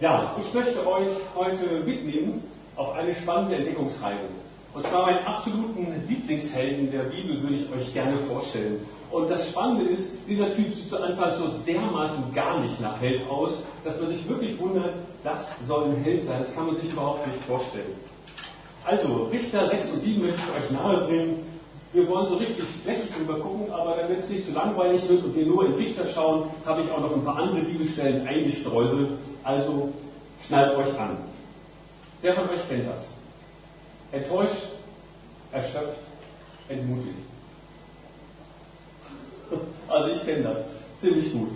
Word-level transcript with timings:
Ja, 0.00 0.36
ich 0.38 0.54
möchte 0.54 0.86
euch 0.86 1.08
heute 1.34 1.82
mitnehmen 1.84 2.44
auf 2.76 2.94
eine 2.94 3.12
spannende 3.16 3.56
Entdeckungsreise. 3.56 4.28
Und 4.72 4.86
zwar 4.86 5.06
meinen 5.06 5.26
absoluten 5.26 6.04
Lieblingshelden 6.06 6.92
der 6.92 7.04
Bibel 7.04 7.42
würde 7.42 7.56
ich 7.56 7.72
euch 7.72 7.92
gerne 7.92 8.16
vorstellen. 8.18 8.86
Und 9.10 9.28
das 9.28 9.48
Spannende 9.48 9.90
ist, 9.90 10.10
dieser 10.28 10.54
Typ 10.54 10.72
sieht 10.72 10.88
zu 10.88 11.02
Anfang 11.02 11.32
so 11.38 11.58
dermaßen 11.66 12.32
gar 12.32 12.60
nicht 12.60 12.80
nach 12.80 13.00
Held 13.00 13.28
aus, 13.28 13.64
dass 13.82 14.00
man 14.00 14.10
sich 14.10 14.28
wirklich 14.28 14.60
wundert, 14.60 14.92
das 15.24 15.48
soll 15.66 15.86
ein 15.86 15.96
Held 16.04 16.26
sein. 16.26 16.42
Das 16.42 16.54
kann 16.54 16.66
man 16.66 16.76
sich 16.76 16.92
überhaupt 16.92 17.26
nicht 17.26 17.40
vorstellen. 17.44 17.94
Also, 18.84 19.24
Richter 19.32 19.66
6 19.66 19.90
und 19.94 20.00
7 20.00 20.22
möchte 20.22 20.40
ich 20.42 20.64
euch 20.64 20.70
nahebringen. 20.70 21.40
Wir 21.92 22.06
wollen 22.06 22.28
so 22.28 22.36
richtig 22.36 22.64
flächig 22.82 23.10
drüber 23.14 23.40
gucken, 23.40 23.70
aber 23.72 23.96
damit 23.96 24.20
es 24.20 24.28
nicht 24.28 24.44
zu 24.44 24.52
langweilig 24.52 25.08
wird 25.08 25.24
und 25.24 25.34
wir 25.34 25.46
nur 25.46 25.64
in 25.66 25.74
Richter 25.74 26.06
schauen, 26.06 26.50
habe 26.66 26.82
ich 26.82 26.90
auch 26.90 27.00
noch 27.00 27.14
ein 27.14 27.24
paar 27.24 27.38
andere 27.38 27.64
Bibelstellen 27.64 28.26
eingestreuselt. 28.26 29.12
Also 29.42 29.92
schnallt 30.46 30.76
euch 30.76 30.98
an. 30.98 31.16
Wer 32.20 32.34
von 32.34 32.50
euch 32.50 32.68
kennt 32.68 32.86
das? 32.86 33.02
Enttäuscht, 34.12 34.72
erschöpft, 35.52 36.00
entmutigt. 36.68 37.16
Also 39.88 40.10
ich 40.10 40.22
kenne 40.26 40.42
das 40.42 40.58
ziemlich 41.00 41.32
gut. 41.32 41.48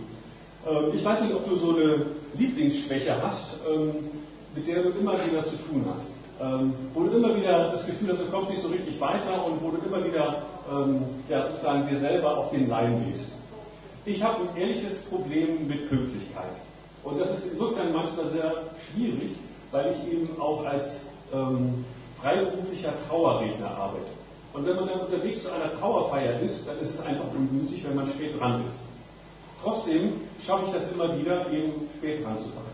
Ähm, 0.67 0.93
ich 0.95 1.05
weiß 1.05 1.21
nicht, 1.21 1.35
ob 1.35 1.47
du 1.47 1.55
so 1.57 1.77
eine 1.77 2.07
Lieblingsschwäche 2.35 3.23
hast, 3.23 3.57
ähm, 3.69 4.11
mit 4.55 4.67
der 4.67 4.85
du 4.85 4.91
immer 4.91 5.13
wieder 5.27 5.45
zu 5.45 5.57
tun 5.57 5.85
hast. 5.87 6.12
Ähm, 6.41 6.75
wo 6.95 7.05
du 7.05 7.17
immer 7.19 7.37
wieder 7.37 7.71
das 7.71 7.87
Gefühl 7.87 8.13
hast, 8.13 8.21
du 8.21 8.31
kommst 8.31 8.51
nicht 8.51 8.63
so 8.63 8.69
richtig 8.69 9.01
weiter 9.01 9.45
und 9.47 9.63
wo 9.63 9.71
du 9.71 9.79
immer 9.87 10.05
wieder 10.05 10.43
ja, 11.29 11.51
sozusagen 11.51 11.89
dir 11.89 11.99
selber 11.99 12.37
auf 12.37 12.51
den 12.51 12.69
Leim 12.69 13.05
gehst. 13.05 13.29
Ich 14.05 14.23
habe 14.23 14.43
ein 14.43 14.57
ehrliches 14.57 15.03
Problem 15.05 15.67
mit 15.67 15.89
Pünktlichkeit. 15.89 16.53
Und 17.05 17.21
das 17.21 17.31
ist 17.31 17.53
insofern 17.53 17.93
manchmal 17.93 18.31
sehr 18.31 18.53
schwierig, 18.91 19.37
weil 19.71 19.93
ich 19.93 20.13
eben 20.13 20.41
auch 20.41 20.65
als 20.65 21.07
ähm, 21.33 21.85
freiberuflicher 22.21 22.93
Trauerredner 23.09 23.71
arbeite. 23.71 24.11
Und 24.53 24.67
wenn 24.67 24.77
man 24.77 24.87
dann 24.87 25.01
unterwegs 25.01 25.43
zu 25.43 25.53
einer 25.53 25.73
Trauerfeier 25.79 26.41
ist, 26.41 26.67
dann 26.67 26.79
ist 26.79 26.95
es 26.95 27.01
einfach 27.01 27.27
ungünstig, 27.37 27.85
wenn 27.85 27.97
man 27.97 28.07
spät 28.09 28.39
dran 28.39 28.65
ist. 28.65 28.75
Trotzdem 29.63 30.21
schaffe 30.41 30.67
ich 30.67 30.73
das 30.73 30.93
immer 30.93 31.19
wieder, 31.19 31.51
eben 31.51 31.89
spät 31.99 32.25
dran 32.25 32.39
zu 32.39 32.45
sein. 32.45 32.72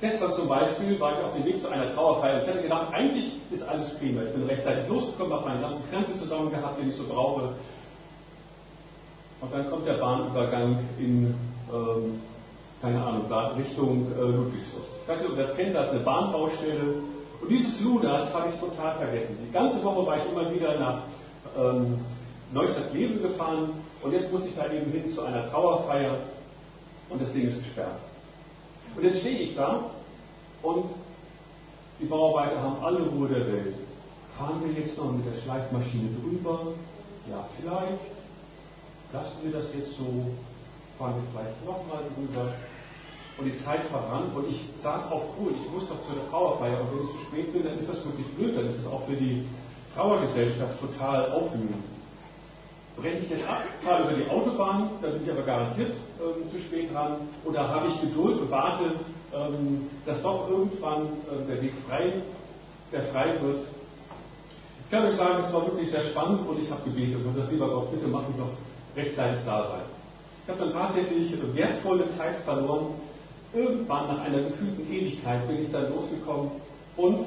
Gestern 0.00 0.32
zum 0.34 0.48
Beispiel 0.48 1.00
war 1.00 1.18
ich 1.18 1.24
auf 1.24 1.32
dem 1.34 1.44
Weg 1.44 1.60
zu 1.60 1.68
einer 1.68 1.94
Trauerfeier. 1.94 2.42
Ich 2.42 2.48
hatte 2.48 2.62
gedacht, 2.62 2.92
eigentlich 2.92 3.32
ist 3.50 3.62
alles 3.62 3.94
prima. 3.98 4.22
Ich 4.22 4.32
bin 4.32 4.46
rechtzeitig 4.46 4.88
losgekommen, 4.88 5.32
habe 5.32 5.48
meinen 5.48 5.62
ganzen 5.62 5.90
Krempel 5.90 6.16
zusammen 6.16 6.50
gehabt, 6.50 6.78
den 6.78 6.90
ich 6.90 6.96
so 6.96 7.04
brauche. 7.04 7.54
Und 9.40 9.52
dann 9.52 9.70
kommt 9.70 9.86
der 9.86 9.94
Bahnübergang 9.94 10.78
in 10.98 11.34
ähm, 11.72 12.20
keine 12.80 13.02
Ahnung, 13.02 13.24
Richtung 13.56 14.06
äh, 14.12 14.20
Ludwigsburg. 14.20 14.84
Ich 15.02 15.08
weiß 15.08 15.18
nicht, 15.20 15.30
ob 15.30 15.36
ihr 15.36 15.44
das 15.44 15.56
kennt, 15.56 15.74
da 15.74 15.84
ist 15.84 15.90
eine 15.90 16.00
Bahnbaustelle. 16.00 16.94
Und 17.40 17.50
dieses 17.50 17.80
Lunas 17.80 18.32
habe 18.32 18.50
ich 18.50 18.60
total 18.60 18.94
vergessen. 18.96 19.38
Die 19.46 19.52
ganze 19.52 19.82
Woche 19.82 20.06
war 20.06 20.18
ich 20.18 20.30
immer 20.30 20.50
wieder 20.52 20.78
nach 20.78 21.02
ähm, 21.58 21.98
Neustadt-Leben 22.52 23.22
gefahren 23.22 23.70
und 24.02 24.12
jetzt 24.12 24.32
muss 24.32 24.44
ich 24.44 24.54
da 24.54 24.70
eben 24.70 24.90
hin 24.90 25.12
zu 25.12 25.22
einer 25.22 25.50
Trauerfeier 25.50 26.18
und 27.08 27.20
das 27.20 27.32
Ding 27.32 27.48
ist 27.48 27.58
gesperrt. 27.58 27.98
Und 28.96 29.04
jetzt 29.04 29.20
stehe 29.20 29.38
ich 29.40 29.54
da 29.54 29.90
und 30.62 30.86
die 32.00 32.06
Bauarbeiter 32.06 32.62
haben 32.62 32.82
alle 32.82 33.06
Ruhe 33.08 33.28
der 33.28 33.46
Welt. 33.46 33.74
Fahren 34.38 34.62
wir 34.64 34.72
jetzt 34.72 34.96
noch 34.96 35.12
mit 35.12 35.26
der 35.26 35.40
Schleifmaschine 35.42 36.10
drüber? 36.20 36.72
Ja, 37.30 37.46
vielleicht. 37.58 38.16
Lassen 39.12 39.38
wir 39.42 39.52
das 39.52 39.66
jetzt 39.74 39.96
so 39.96 40.26
fahren 40.98 41.14
wir 41.16 41.28
vielleicht 41.32 41.64
nochmal 41.64 42.02
drüber. 42.14 42.52
Und 43.38 43.44
die 43.44 43.64
Zeit 43.64 43.82
verrann 43.90 44.32
und 44.34 44.48
ich 44.48 44.64
saß 44.82 45.12
auf 45.12 45.22
Ruhe. 45.38 45.52
Ich 45.52 45.70
muss 45.70 45.86
doch 45.88 46.00
zu 46.08 46.14
der 46.14 46.28
Trauerfeier 46.30 46.80
und 46.80 46.92
wenn 46.92 47.04
ich 47.04 47.12
zu 47.12 47.24
spät 47.28 47.52
bin, 47.52 47.64
dann 47.64 47.78
ist 47.78 47.88
das 47.88 48.02
wirklich 48.04 48.26
blöd. 48.28 48.56
Dann 48.56 48.66
ist 48.66 48.78
es 48.78 48.86
auch 48.86 49.04
für 49.04 49.16
die 49.16 49.44
Trauergesellschaft 49.94 50.80
total 50.80 51.32
aufwühlend. 51.32 51.84
Brenne 52.96 53.18
ich 53.18 53.28
jetzt 53.28 53.46
ab, 53.46 53.62
fahre 53.84 54.04
über 54.04 54.12
die 54.14 54.28
Autobahn, 54.30 54.90
dann 55.02 55.12
bin 55.12 55.22
ich 55.24 55.30
aber 55.30 55.42
garantiert 55.42 55.92
ähm, 56.18 56.50
zu 56.50 56.58
spät 56.58 56.92
dran. 56.92 57.28
Oder 57.44 57.68
habe 57.68 57.88
ich 57.88 58.00
Geduld 58.00 58.40
und 58.40 58.50
warte, 58.50 58.84
ähm, 59.34 59.88
dass 60.06 60.22
doch 60.22 60.48
irgendwann 60.48 61.02
äh, 61.04 61.46
der 61.46 61.60
Weg 61.60 61.74
frei, 61.86 62.14
der 62.92 63.02
frei 63.04 63.34
wird. 63.42 63.60
Ich 64.84 64.90
kann 64.90 65.04
euch 65.04 65.16
sagen, 65.16 65.42
es 65.44 65.52
war 65.52 65.66
wirklich 65.66 65.90
sehr 65.90 66.04
spannend 66.04 66.48
und 66.48 66.62
ich 66.62 66.70
habe 66.70 66.82
gebetet 66.84 67.16
und 67.24 67.34
gesagt, 67.34 67.52
lieber 67.52 67.68
Gott, 67.68 67.90
bitte 67.90 68.06
mach 68.06 68.26
mich 68.28 68.36
noch 68.38 68.50
rechtzeitig 68.96 69.40
da 69.44 69.68
sein. 69.68 69.82
Ich 70.44 70.50
habe 70.50 70.60
dann 70.60 70.72
tatsächlich 70.72 71.34
wertvolle 71.54 72.08
Zeit 72.16 72.36
verloren. 72.44 72.94
Irgendwann 73.52 74.08
nach 74.08 74.20
einer 74.20 74.42
gefühlten 74.42 74.90
Ewigkeit 74.90 75.46
bin 75.48 75.62
ich 75.62 75.72
dann 75.72 75.92
losgekommen 75.92 76.50
und 76.96 77.26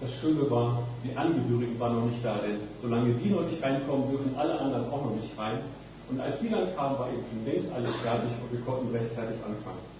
das 0.00 0.12
Schöne 0.20 0.48
war, 0.50 0.82
die 1.04 1.16
Angehörigen 1.16 1.78
waren 1.78 1.96
noch 1.96 2.10
nicht 2.10 2.24
da, 2.24 2.38
denn 2.38 2.60
solange 2.80 3.12
die 3.14 3.30
noch 3.30 3.42
nicht 3.42 3.62
reinkommen, 3.62 4.10
dürfen 4.10 4.36
alle 4.36 4.58
anderen 4.58 4.90
auch 4.90 5.04
noch 5.04 5.14
nicht 5.16 5.36
rein. 5.36 5.58
Und 6.08 6.20
als 6.20 6.38
die 6.40 6.48
dann 6.48 6.74
kamen, 6.74 6.98
war 6.98 7.08
eben 7.08 7.24
schon 7.28 7.44
längst 7.44 7.72
alles 7.72 7.94
fertig 7.96 8.30
und 8.42 8.52
wir 8.52 8.60
konnten 8.64 8.94
rechtzeitig 8.94 9.36
anfangen. 9.44 9.98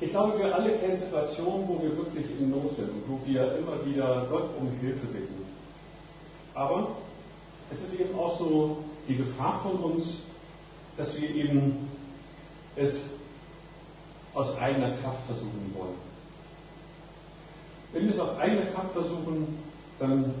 Ich 0.00 0.10
glaube, 0.10 0.38
wir 0.38 0.54
alle 0.54 0.72
kennen 0.78 0.98
Situationen, 0.98 1.68
wo 1.68 1.80
wir 1.82 1.96
wirklich 1.96 2.26
in 2.38 2.50
Not 2.50 2.74
sind 2.74 2.88
und 2.90 3.02
wo 3.06 3.20
wir 3.26 3.56
immer 3.58 3.84
wieder 3.84 4.26
Gott 4.30 4.48
um 4.58 4.70
Hilfe 4.80 5.06
bitten. 5.06 5.44
Aber 6.54 6.88
es 7.70 7.80
ist 7.80 8.00
eben 8.00 8.18
auch 8.18 8.38
so 8.38 8.78
die 9.06 9.16
Gefahr 9.16 9.60
von 9.62 9.92
uns, 9.92 10.14
dass 10.96 11.18
wir 11.20 11.30
eben 11.30 11.88
es 12.76 12.94
aus 14.34 14.56
eigener 14.58 14.90
Kraft 14.96 15.24
versuchen 15.26 15.74
wollen. 15.74 16.09
Wenn 17.92 18.04
wir 18.04 18.14
es 18.14 18.20
aus 18.20 18.38
eigener 18.38 18.66
Kraft 18.66 18.92
versuchen 18.92 19.58
dann, 19.98 20.34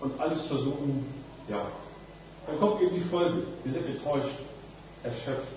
und 0.00 0.20
alles 0.20 0.46
versuchen, 0.46 1.06
ja, 1.48 1.66
dann 2.46 2.58
kommt 2.58 2.82
eben 2.82 2.94
die 2.94 3.00
Folge. 3.00 3.42
Wir 3.64 3.72
sind 3.72 3.86
enttäuscht, 3.86 4.38
erschöpft, 5.02 5.48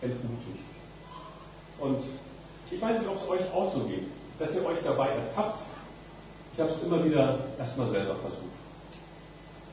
entmutigt. 0.00 0.64
Und 1.78 1.98
ich 2.70 2.80
weiß 2.80 3.00
nicht, 3.00 3.08
ob 3.08 3.16
es 3.16 3.28
euch 3.28 3.52
auch 3.52 3.74
so 3.74 3.84
geht, 3.84 4.04
dass 4.38 4.54
ihr 4.54 4.64
euch 4.64 4.78
dabei 4.84 5.08
ertappt. 5.08 5.58
Ich 6.54 6.60
habe 6.60 6.70
es 6.70 6.82
immer 6.82 7.04
wieder 7.04 7.38
erstmal 7.58 7.90
selber 7.90 8.16
versucht. 8.16 8.60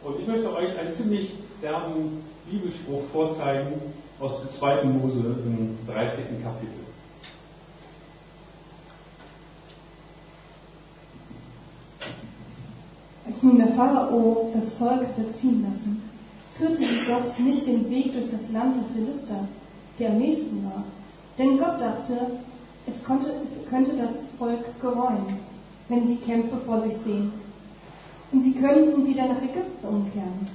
Und 0.04 0.20
ich 0.20 0.28
möchte 0.28 0.54
euch 0.54 0.78
einen 0.78 0.94
ziemlich 0.94 1.34
derben 1.62 2.24
Bibelspruch 2.50 3.04
vorzeigen 3.12 3.94
aus 4.20 4.40
dem 4.42 4.50
2. 4.52 4.84
Mose 4.84 5.20
im 5.20 5.78
13. 5.88 6.44
Kapitel. 6.44 6.88
Als 13.26 13.37
nun 13.48 13.60
der 13.60 13.74
Pharao 13.76 14.50
das 14.54 14.74
Volk 14.74 15.08
hatte 15.08 15.34
ziehen 15.40 15.64
lassen, 15.64 16.02
führte 16.58 16.84
Gott 17.08 17.40
nicht 17.40 17.66
den 17.66 17.90
Weg 17.90 18.12
durch 18.14 18.30
das 18.30 18.52
Land 18.52 18.76
der 18.76 18.84
Philister, 18.94 19.48
der 19.98 20.10
am 20.12 20.18
nächsten 20.18 20.66
war. 20.66 20.84
Denn 21.38 21.58
Gott 21.58 21.80
dachte, 21.80 22.32
es 22.88 23.04
konnte, 23.04 23.34
könnte 23.70 23.92
das 23.96 24.28
Volk 24.38 24.66
gereuen, 24.82 25.40
wenn 25.88 26.08
sie 26.08 26.18
Kämpfe 26.18 26.58
vor 26.66 26.82
sich 26.82 26.98
sehen. 27.06 27.32
Und 28.32 28.42
sie 28.42 28.54
könnten 28.54 29.06
wieder 29.06 29.28
nach 29.28 29.42
Ägypten 29.42 29.88
umkehren. 29.88 30.48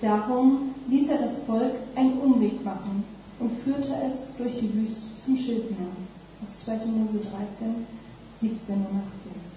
Darum 0.00 0.74
ließ 0.88 1.10
er 1.10 1.18
das 1.18 1.42
Volk 1.44 1.74
einen 1.96 2.18
Umweg 2.18 2.64
machen 2.64 3.04
und 3.40 3.50
führte 3.62 3.94
es 4.06 4.34
durch 4.38 4.58
die 4.58 4.72
Wüste 4.72 5.02
zum 5.24 5.36
Schilfmeer. 5.36 5.88
Das 6.40 6.64
2. 6.64 6.86
Mose 6.86 7.18
13, 7.18 7.86
17 8.40 8.76
und 8.76 8.84
18. 8.84 9.47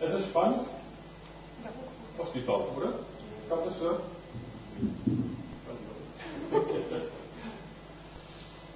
Es 0.00 0.14
ist 0.14 0.28
spannend. 0.28 0.60
Was 2.16 2.32
geht 2.32 2.48
auf, 2.48 2.76
oder? 2.76 2.90
Ich 3.42 3.48
glaube, 3.48 3.62
das 3.68 3.80
hört. 3.80 4.00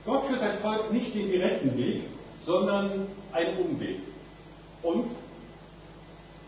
Gott 0.04 0.24
führt 0.26 0.40
sein 0.40 0.58
Volk 0.58 0.92
nicht 0.92 1.14
den 1.14 1.28
direkten 1.30 1.76
Weg, 1.76 2.02
sondern 2.44 3.06
einen 3.32 3.58
Umweg. 3.58 4.00
Und 4.82 5.06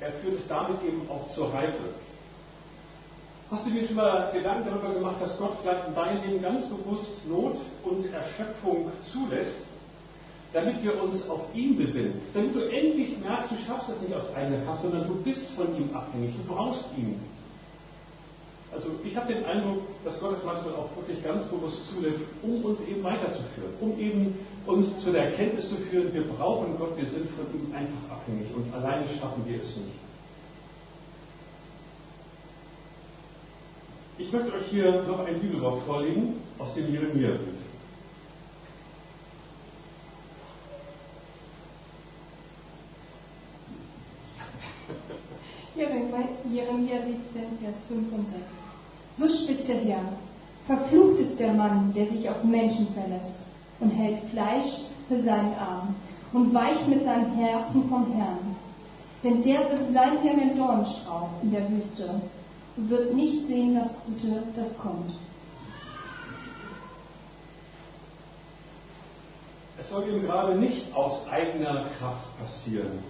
er 0.01 0.13
führt 0.13 0.41
es 0.41 0.49
damit 0.49 0.83
eben 0.83 1.09
auch 1.09 1.33
zur 1.35 1.53
Reife. 1.53 1.95
Hast 3.51 3.67
du 3.67 3.71
dir 3.71 3.87
schon 3.87 3.97
mal 3.97 4.33
Gedanken 4.33 4.69
darüber 4.69 4.93
gemacht, 4.93 5.17
dass 5.21 5.39
Gott 5.39 5.57
vielleicht 5.63 5.87
in 5.87 5.95
deinem 5.95 6.25
Leben 6.25 6.43
ganz 6.43 6.67
bewusst 6.67 7.11
Not 7.29 7.59
und 7.85 8.13
Erschöpfung 8.13 8.91
zulässt, 9.13 9.57
damit 10.55 10.83
wir 10.85 11.03
uns 11.03 11.29
auf 11.29 11.53
ihn 11.53 11.77
besinnen, 11.77 12.23
damit 12.33 12.55
du 12.55 12.61
endlich 12.61 13.19
merkst, 13.19 13.51
du 13.51 13.57
schaffst 13.67 13.91
das 13.91 14.01
nicht 14.01 14.15
aus 14.15 14.33
eigener 14.35 14.65
Kraft, 14.65 14.83
sondern 14.83 15.07
du 15.09 15.17
bist 15.17 15.51
von 15.51 15.77
ihm 15.77 15.93
abhängig, 15.93 16.33
du 16.37 16.55
brauchst 16.55 16.85
ihn. 16.97 17.21
Also 18.73 18.91
ich 19.05 19.17
habe 19.17 19.33
den 19.33 19.45
Eindruck, 19.45 19.83
dass 20.05 20.19
Gott 20.21 20.37
es 20.39 20.45
manchmal 20.45 20.75
auch 20.75 20.89
wirklich 20.97 21.23
ganz 21.23 21.45
bewusst 21.45 21.93
zulässt, 21.93 22.21
um 22.43 22.65
uns 22.65 22.81
eben 22.83 23.03
weiterzuführen, 23.03 23.75
um 23.81 23.99
eben 23.99 24.39
uns 24.67 24.87
zu 25.03 25.11
der 25.11 25.27
Erkenntnis 25.27 25.69
zu 25.69 25.77
führen, 25.77 26.15
wir 26.15 26.27
brauchen 26.27 26.79
Gott, 26.79 26.97
wir 26.97 27.07
sind 27.07 27.29
von 27.31 27.47
ihm 27.53 27.75
einfach 27.75 28.17
abhängig 28.17 28.47
und 28.55 28.73
alleine 28.75 29.07
schaffen 29.19 29.45
wir 29.45 29.57
es 29.57 29.77
nicht. 29.77 29.99
Ich 34.19 34.33
möchte 34.33 34.55
euch 34.55 34.67
hier 34.71 35.03
noch 35.03 35.27
ein 35.27 35.41
Bibelwort 35.41 35.83
vorlegen 35.83 36.35
aus 36.61 36.73
dem 36.75 36.93
Jeremia-Brief. 36.93 37.74
Jeremia 46.55 47.03
17, 47.03 47.59
Vers 47.61 47.75
5 47.89 48.13
und 48.13 48.27
6. 49.19 49.29
So 49.37 49.43
spricht 49.43 49.67
der 49.67 49.81
Herr. 49.81 50.05
Verflucht 50.67 51.19
ist 51.19 51.41
der 51.41 51.53
Mann, 51.53 51.93
der 51.93 52.07
sich 52.07 52.31
auf 52.31 52.45
Menschen 52.45 52.87
verlässt 52.95 53.45
und 53.81 53.91
hält 53.91 54.21
Fleisch 54.31 54.83
für 55.09 55.21
seinen 55.21 55.53
Arm 55.55 55.97
und 56.33 56.55
weicht 56.55 56.87
mit 56.87 57.05
seinem 57.05 57.33
Herzen 57.35 57.89
vom 57.89 58.13
Herrn. 58.13 58.57
Denn 59.25 59.43
der 59.43 59.69
wird 59.69 59.93
sein 59.93 60.19
wie 60.23 60.31
ein 60.31 60.57
Dornstrauch 60.57 61.31
in 61.43 61.51
der 61.51 61.69
Wüste 61.71 62.21
und 62.77 62.89
wird 62.89 63.15
nicht 63.15 63.49
sehen 63.49 63.75
das 63.75 63.91
Gute, 64.07 64.45
das 64.55 64.79
kommt. 64.79 65.13
Es 69.81 69.91
soll 69.91 70.09
ihm 70.09 70.23
gerade 70.23 70.55
nicht 70.57 70.95
aus 70.95 71.27
eigener 71.29 71.87
Kraft 71.99 72.39
passieren, 72.39 73.01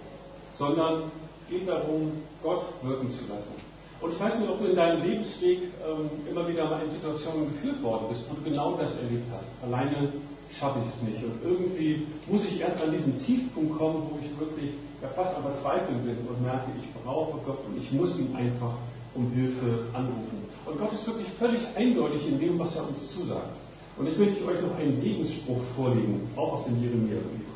sondern 0.55 1.11
geht 1.49 1.67
darum, 1.67 2.11
Gott 2.43 2.63
wirken 2.83 3.11
zu 3.11 3.31
lassen. 3.31 3.53
Und 4.01 4.11
ich 4.11 4.19
weiß 4.19 4.39
nicht, 4.39 4.49
ob 4.49 4.59
du 4.59 4.65
in 4.65 4.75
deinem 4.75 5.01
Lebensweg 5.03 5.59
ähm, 5.81 6.09
immer 6.29 6.47
wieder 6.47 6.69
mal 6.69 6.83
in 6.83 6.91
Situationen 6.91 7.47
geführt 7.53 7.81
worden 7.81 8.07
bist, 8.09 8.23
wo 8.29 8.35
du 8.35 8.41
genau 8.41 8.75
das 8.75 8.95
erlebt 8.97 9.27
hast. 9.31 9.47
Alleine 9.63 10.11
schaffe 10.51 10.79
ich 10.83 10.93
es 10.93 11.01
nicht. 11.09 11.23
Und 11.23 11.39
irgendwie 11.43 12.07
muss 12.27 12.45
ich 12.45 12.59
erst 12.59 12.81
an 12.83 12.91
diesen 12.91 13.19
Tiefpunkt 13.19 13.77
kommen, 13.77 14.09
wo 14.11 14.19
ich 14.19 14.29
wirklich 14.39 14.71
ja, 15.01 15.07
fast 15.09 15.35
am 15.35 15.43
Verzweifeln 15.43 16.03
bin 16.03 16.17
und 16.27 16.43
merke, 16.43 16.71
ich 16.77 17.03
brauche 17.03 17.39
Gott 17.45 17.59
und 17.67 17.77
ich 17.77 17.91
muss 17.91 18.17
ihn 18.19 18.35
einfach 18.35 18.75
um 19.15 19.31
Hilfe 19.31 19.85
anrufen. 19.93 20.43
Und 20.65 20.79
Gott 20.79 20.91
ist 20.93 21.07
wirklich 21.07 21.29
völlig 21.39 21.61
eindeutig 21.75 22.27
in 22.27 22.39
dem, 22.39 22.59
was 22.59 22.75
er 22.75 22.87
uns 22.87 23.13
zusagt. 23.13 23.55
Und 23.97 24.07
jetzt 24.07 24.19
möchte 24.19 24.39
ich 24.39 24.45
euch 24.45 24.61
noch 24.61 24.77
einen 24.77 24.99
Segensspruch 24.99 25.61
vorlegen, 25.75 26.27
auch 26.35 26.53
aus 26.53 26.65
dem 26.65 26.81
Jeremia-Brief. 26.81 27.54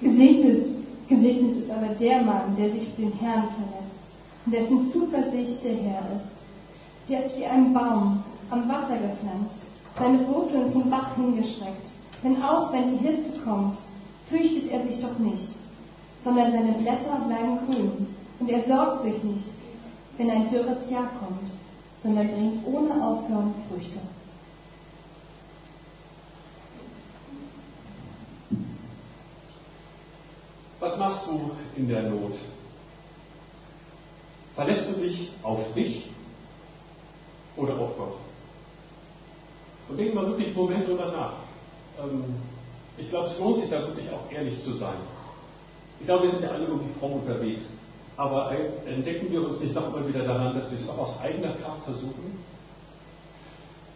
Gesegnet 0.00 0.56
ist, 0.56 0.70
gesegnet 1.08 1.56
ist 1.56 1.70
aber 1.70 1.88
der 1.94 2.22
Mann, 2.22 2.56
der 2.56 2.70
sich 2.70 2.88
auf 2.88 2.96
den 2.96 3.12
Herrn 3.12 3.48
verlässt 3.50 3.98
und 4.46 4.54
dessen 4.54 4.88
Zuversicht 4.88 5.62
der 5.62 5.76
Herr 5.76 6.02
ist. 6.16 6.40
Der 7.08 7.26
ist 7.26 7.36
wie 7.36 7.44
ein 7.44 7.74
Baum 7.74 8.22
am 8.50 8.68
Wasser 8.68 8.96
gepflanzt, 8.96 9.66
seine 9.98 10.26
Wurzeln 10.26 10.70
zum 10.72 10.88
Bach 10.88 11.14
hingestreckt. 11.16 11.90
Denn 12.22 12.42
auch 12.42 12.72
wenn 12.72 12.98
die 12.98 13.04
Hitze 13.04 13.38
kommt, 13.44 13.76
fürchtet 14.28 14.70
er 14.70 14.86
sich 14.86 15.00
doch 15.02 15.18
nicht, 15.18 15.48
sondern 16.24 16.52
seine 16.52 16.72
Blätter 16.72 17.20
bleiben 17.26 17.58
grün 17.66 18.06
und 18.38 18.48
er 18.48 18.62
sorgt 18.64 19.02
sich 19.02 19.22
nicht, 19.22 19.44
wenn 20.16 20.30
ein 20.30 20.48
dürres 20.48 20.88
Jahr 20.90 21.10
kommt, 21.18 21.50
sondern 22.02 22.28
bringt 22.28 22.66
ohne 22.66 23.04
Aufhören 23.04 23.54
Früchte. 23.68 23.98
Was 30.80 30.88
machst 31.00 31.26
du 31.26 31.50
in 31.74 31.88
der 31.88 32.02
Not? 32.02 32.34
Verlässt 34.54 34.88
du 34.88 35.00
dich 35.00 35.30
auf 35.42 35.72
dich 35.72 36.10
oder 37.56 37.74
auf 37.78 37.96
Gott? 37.96 38.16
Und 39.88 39.96
denk 39.96 40.14
mal 40.14 40.26
wirklich 40.26 40.48
einen 40.48 40.56
Moment 40.56 40.86
drüber 40.86 41.10
nach. 41.10 41.32
Ähm, 42.04 42.24
ich 42.96 43.08
glaube, 43.08 43.28
es 43.28 43.38
lohnt 43.38 43.58
sich 43.58 43.70
da 43.70 43.80
wirklich 43.80 44.08
auch 44.10 44.30
ehrlich 44.30 44.62
zu 44.62 44.76
sein. 44.76 44.98
Ich 45.98 46.06
glaube, 46.06 46.24
wir 46.24 46.30
sind 46.30 46.42
ja 46.42 46.50
alle 46.50 46.66
irgendwie 46.66 46.92
fromm 47.00 47.14
unterwegs. 47.14 47.62
Aber 48.16 48.52
entdecken 48.86 49.32
wir 49.32 49.48
uns 49.48 49.60
nicht 49.60 49.74
doch 49.74 49.94
immer 49.94 50.06
wieder 50.06 50.24
daran, 50.24 50.54
dass 50.54 50.70
wir 50.70 50.78
es 50.78 50.88
auch 50.88 50.98
aus 50.98 51.20
eigener 51.20 51.54
Kraft 51.54 51.84
versuchen? 51.84 52.38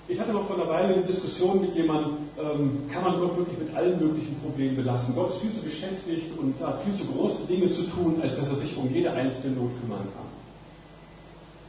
Ich 0.06 0.20
hatte 0.20 0.32
noch 0.32 0.46
vor 0.46 0.56
einer 0.56 0.68
Weile 0.68 0.94
eine 0.94 1.02
Diskussion 1.04 1.62
mit 1.62 1.74
jemandem, 1.74 2.16
ähm, 2.38 2.82
kann 2.92 3.04
man 3.04 3.20
Gott 3.20 3.38
wirklich 3.38 3.58
mit 3.58 3.74
allen 3.74 3.98
möglichen 3.98 4.38
Problemen 4.40 4.76
belasten? 4.76 5.14
Gott 5.14 5.30
ist 5.30 5.40
viel 5.40 5.52
zu 5.52 5.62
beschäftigt 5.62 6.38
und 6.38 6.54
hat 6.60 6.82
viel 6.82 6.94
zu 6.94 7.06
große 7.06 7.46
Dinge 7.46 7.70
zu 7.70 7.84
tun, 7.84 8.20
als 8.20 8.36
dass 8.36 8.48
er 8.48 8.56
sich 8.56 8.76
um 8.76 8.92
jede 8.92 9.10
einzelne 9.10 9.56
Not 9.56 9.70
kümmern 9.80 10.06
kann. 10.14 10.26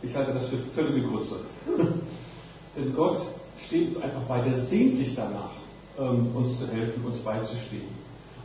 Ich 0.01 0.13
halte 0.13 0.33
das 0.33 0.47
für 0.47 0.57
völlige 0.75 1.07
Grütze. 1.07 1.45
Denn 2.75 2.93
Gott 2.93 3.17
steht 3.65 3.95
uns 3.95 4.03
einfach 4.03 4.23
bei, 4.23 4.41
der 4.41 4.65
sehnt 4.65 4.95
sich 4.95 5.15
danach, 5.15 5.51
ähm, 5.97 6.35
uns 6.35 6.59
zu 6.59 6.67
helfen, 6.67 7.05
uns 7.05 7.17
beizustehen. 7.19 7.87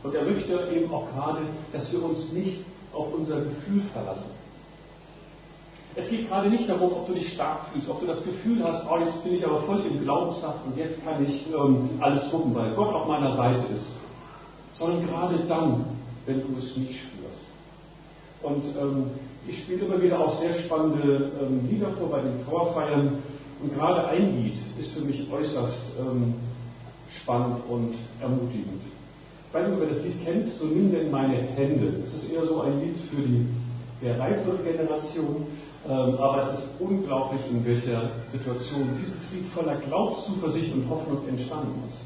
Und 0.03 0.15
er 0.15 0.23
möchte 0.23 0.69
eben 0.73 0.91
auch 0.91 1.11
gerade, 1.11 1.41
dass 1.73 1.91
wir 1.91 2.01
uns 2.01 2.31
nicht 2.31 2.61
auf 2.93 3.13
unser 3.13 3.41
Gefühl 3.41 3.81
verlassen. 3.91 4.31
Es 5.95 6.09
geht 6.09 6.29
gerade 6.29 6.49
nicht 6.49 6.69
darum, 6.69 6.93
ob 6.93 7.07
du 7.07 7.13
dich 7.13 7.33
stark 7.33 7.65
fühlst, 7.71 7.89
ob 7.89 7.99
du 7.99 8.07
das 8.07 8.23
Gefühl 8.23 8.63
hast, 8.63 8.85
oh, 8.89 8.97
jetzt 8.97 9.21
bin 9.23 9.33
ich 9.33 9.45
aber 9.45 9.61
voll 9.63 9.85
im 9.85 10.01
Glaubenssaft 10.01 10.65
und 10.65 10.77
jetzt 10.77 11.03
kann 11.03 11.25
ich 11.25 11.45
ähm, 11.53 11.89
alles 11.99 12.31
wuppen, 12.31 12.55
weil 12.55 12.73
Gott 12.75 12.93
auf 12.93 13.07
meiner 13.07 13.35
Seite 13.35 13.61
ist. 13.73 13.87
Sondern 14.73 15.05
gerade 15.05 15.35
dann, 15.49 15.85
wenn 16.25 16.41
du 16.41 16.57
es 16.57 16.77
nicht 16.77 16.97
spürst. 16.97 17.41
Und 18.41 18.63
ähm, 18.79 19.05
ich 19.47 19.59
spiele 19.59 19.85
immer 19.85 20.01
wieder 20.01 20.19
auch 20.19 20.39
sehr 20.39 20.53
spannende 20.53 21.31
ähm, 21.41 21.67
Lieder 21.69 21.91
vor 21.91 22.09
bei 22.09 22.21
den 22.21 22.39
Vorfeiern. 22.49 23.17
Und 23.61 23.73
gerade 23.73 24.07
ein 24.07 24.41
Lied 24.41 24.57
ist 24.79 24.93
für 24.93 25.01
mich 25.01 25.29
äußerst 25.29 25.83
ähm, 25.99 26.35
spannend 27.09 27.57
und 27.69 27.95
ermutigend. 28.21 28.81
Ich 29.47 29.53
weiß 29.53 29.67
nicht, 29.67 29.77
ob 29.77 29.83
ihr 29.83 29.93
das 29.93 30.03
Lied 30.03 30.25
kennt, 30.25 30.45
so 30.57 30.65
nimm 30.65 30.91
denn 30.91 31.11
meine 31.11 31.35
Hände. 31.35 32.01
Es 32.05 32.13
ist 32.13 32.31
eher 32.31 32.45
so 32.45 32.61
ein 32.61 32.79
Lied 32.79 32.95
für 33.09 33.21
die 33.21 33.45
reifere 34.07 34.57
Generation. 34.63 35.45
Ähm, 35.87 36.15
aber 36.19 36.43
es 36.43 36.59
ist 36.59 36.67
unglaublich, 36.79 37.41
in 37.49 37.65
welcher 37.65 38.11
Situation 38.31 38.89
dieses 38.99 39.31
Lied 39.31 39.47
voller 39.51 39.75
Glaubenszuversicht 39.77 40.73
und 40.75 40.87
Hoffnung 40.89 41.27
entstanden 41.27 41.83
ist. 41.89 42.01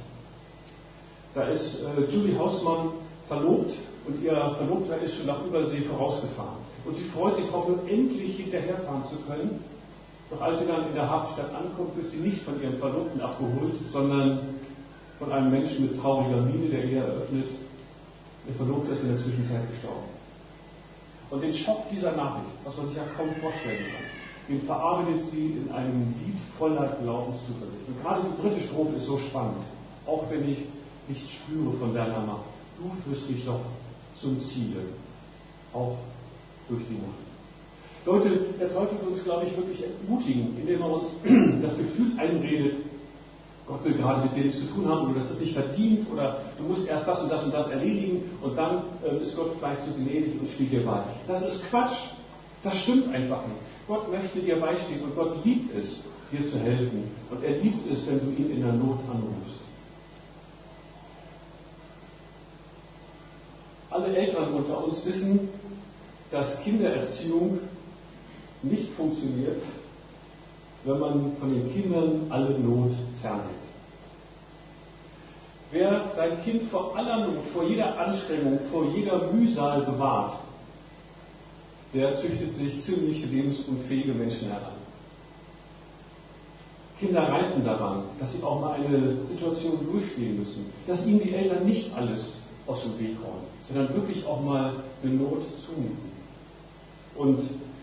Da 1.34 1.44
ist 1.44 1.84
äh, 1.84 2.10
Julie 2.10 2.40
Hausmann 2.40 2.92
verlobt 3.28 3.74
und 4.08 4.24
ihr 4.24 4.56
Verlobter 4.58 5.02
ist 5.02 5.16
schon 5.16 5.26
nach 5.26 5.44
Übersee 5.46 5.82
vorausgefahren. 5.82 6.64
Und 6.86 6.96
sie 6.96 7.04
freut 7.06 7.36
sich 7.36 7.46
darauf, 7.48 7.68
nun 7.68 7.86
endlich 7.88 8.38
hinterherfahren 8.38 9.04
zu 9.06 9.18
können. 9.28 9.60
Doch 10.30 10.42
als 10.42 10.60
sie 10.60 10.68
dann 10.68 10.88
in 10.88 10.96
der 10.96 11.10
Hafenstadt 11.10 11.54
ankommt, 11.54 11.98
wird 11.98 12.10
sie 12.10 12.18
nicht 12.18 12.44
von 12.44 12.62
ihrem 12.62 12.78
Verlobten 12.78 13.20
abgeholt, 13.20 13.74
sondern 13.92 14.40
von 15.20 15.32
einem 15.32 15.52
Menschen 15.52 15.88
mit 15.88 16.00
trauriger 16.00 16.42
Miene, 16.42 16.70
der 16.70 16.86
ihr 16.86 17.02
eröffnet, 17.02 17.50
ihr 18.48 18.56
Verlobter 18.56 18.94
ist 18.94 19.02
in 19.02 19.10
der 19.10 19.24
Zwischenzeit 19.24 19.70
gestorben. 19.72 20.16
Und 21.36 21.42
den 21.42 21.54
Schock 21.54 21.90
dieser 21.92 22.16
Nachricht, 22.16 22.48
was 22.64 22.78
man 22.78 22.88
sich 22.88 22.96
ja 22.96 23.04
kaum 23.18 23.30
vorstellen 23.42 23.84
kann, 23.92 24.06
den 24.48 24.62
verarbeitet 24.62 25.30
sie 25.32 25.48
in 25.48 25.70
einem 25.70 26.16
Lied 26.24 26.38
voller 26.58 26.96
Glaubenszuversicht. 27.02 27.90
Und 27.90 28.02
gerade 28.02 28.22
die 28.24 28.42
dritte 28.42 28.62
Strophe 28.62 28.96
ist 28.96 29.06
so 29.06 29.18
spannend. 29.18 29.66
Auch 30.08 30.24
wenn 30.30 30.50
ich 30.50 30.60
nicht 31.10 31.28
spüre 31.30 31.74
von 31.74 31.94
deiner 31.94 32.22
Macht, 32.22 32.46
du 32.78 32.90
führst 33.04 33.30
mich 33.30 33.44
doch 33.44 33.60
zum 34.22 34.40
Ziel, 34.46 34.78
auch 35.74 35.98
durch 36.70 36.84
die 36.88 36.94
Nacht. 36.94 37.26
Leute, 38.06 38.30
der 38.58 38.72
Teufel 38.72 38.98
will 39.02 39.10
uns, 39.10 39.24
glaube 39.26 39.46
ich, 39.46 39.58
wirklich 39.58 39.84
ermutigen, 39.84 40.56
indem 40.58 40.84
er 40.84 40.90
uns 40.90 41.06
das 41.62 41.76
Gefühl 41.76 42.18
einredet, 42.18 42.78
Gott 43.68 43.84
will 43.84 43.94
gerade 43.94 44.22
mit 44.22 44.36
dir 44.36 44.52
zu 44.52 44.66
tun 44.68 44.88
haben 44.88 45.10
oder 45.10 45.22
das 45.22 45.32
ist 45.32 45.42
nicht 45.42 45.54
verdient 45.54 46.08
oder 46.12 46.42
du 46.58 46.66
musst 46.66 46.88
erst 46.88 47.08
das 47.08 47.22
und 47.22 47.32
das 47.32 47.44
und 47.44 47.54
das 47.54 47.68
erledigen 47.70 48.30
und 48.42 48.56
dann 48.56 48.84
äh, 49.04 49.24
ist 49.24 49.36
Gott 49.36 49.54
vielleicht 49.58 49.82
so 49.86 49.92
gnädig 49.94 50.40
und 50.40 50.50
steht 50.52 50.72
dir 50.72 50.86
bei. 50.86 51.02
Das 51.28 51.42
ist 51.42 51.68
Quatsch. 51.70 51.98
Das 52.62 52.78
stimmt 52.78 53.14
einfach 53.14 53.42
nicht. 53.48 53.60
Gott 53.88 54.12
möchte 54.12 54.40
dir 54.40 54.60
beistehen 54.60 55.02
und 55.04 55.16
Gott 55.16 55.44
liebt 55.44 55.76
es, 55.76 56.00
dir 56.32 56.48
zu 56.48 56.60
helfen. 56.60 57.04
Und 57.30 57.44
er 57.44 57.58
liebt 57.58 57.92
es, 57.92 58.08
wenn 58.08 58.20
du 58.20 58.42
ihn 58.42 58.52
in 58.52 58.62
der 58.62 58.74
Not 58.74 59.00
anrufst. 59.08 59.60
Alle 63.90 64.16
Eltern 64.16 64.54
unter 64.54 64.84
uns 64.84 65.06
wissen, 65.06 65.48
dass 66.32 66.60
Kindererziehung 66.62 67.60
nicht 68.64 68.92
funktioniert, 68.94 69.62
wenn 70.84 71.00
man 71.00 71.36
von 71.40 71.54
den 71.54 71.72
Kindern 71.72 72.26
alle 72.30 72.58
Not 72.60 72.92
fernhält. 73.26 73.66
Wer 75.72 76.12
sein 76.16 76.44
Kind 76.44 76.70
vor 76.70 76.96
aller 76.96 77.26
Not, 77.26 77.48
vor 77.52 77.64
jeder 77.64 77.98
Anstrengung, 78.00 78.60
vor 78.72 78.86
jeder 78.96 79.32
Mühsal 79.32 79.82
bewahrt, 79.82 80.38
der 81.94 82.18
züchtet 82.18 82.56
sich 82.56 82.84
ziemlich 82.84 83.26
lebensunfähige 83.26 84.14
Menschen 84.14 84.50
heran. 84.50 84.76
Kinder 87.00 87.24
reifen 87.24 87.66
daran, 87.66 88.04
dass 88.20 88.32
sie 88.32 88.44
auch 88.44 88.62
mal 88.62 88.74
eine 88.74 89.26
Situation 89.26 89.80
durchstehen 89.92 90.40
müssen, 90.40 90.72
dass 90.88 91.06
ihnen 91.06 91.20
die 91.20 91.34
Eltern 91.34 91.66
nicht 91.66 91.94
alles 91.94 92.34
aus 92.68 92.84
dem 92.84 92.98
Weg 93.00 93.18
räumen, 93.22 93.48
sondern 93.68 93.94
wirklich 93.94 94.26
auch 94.26 94.42
mal 94.42 94.76
eine 95.04 95.14
Not 95.14 95.44
zumuten. 95.66 96.12
Und 97.16 97.40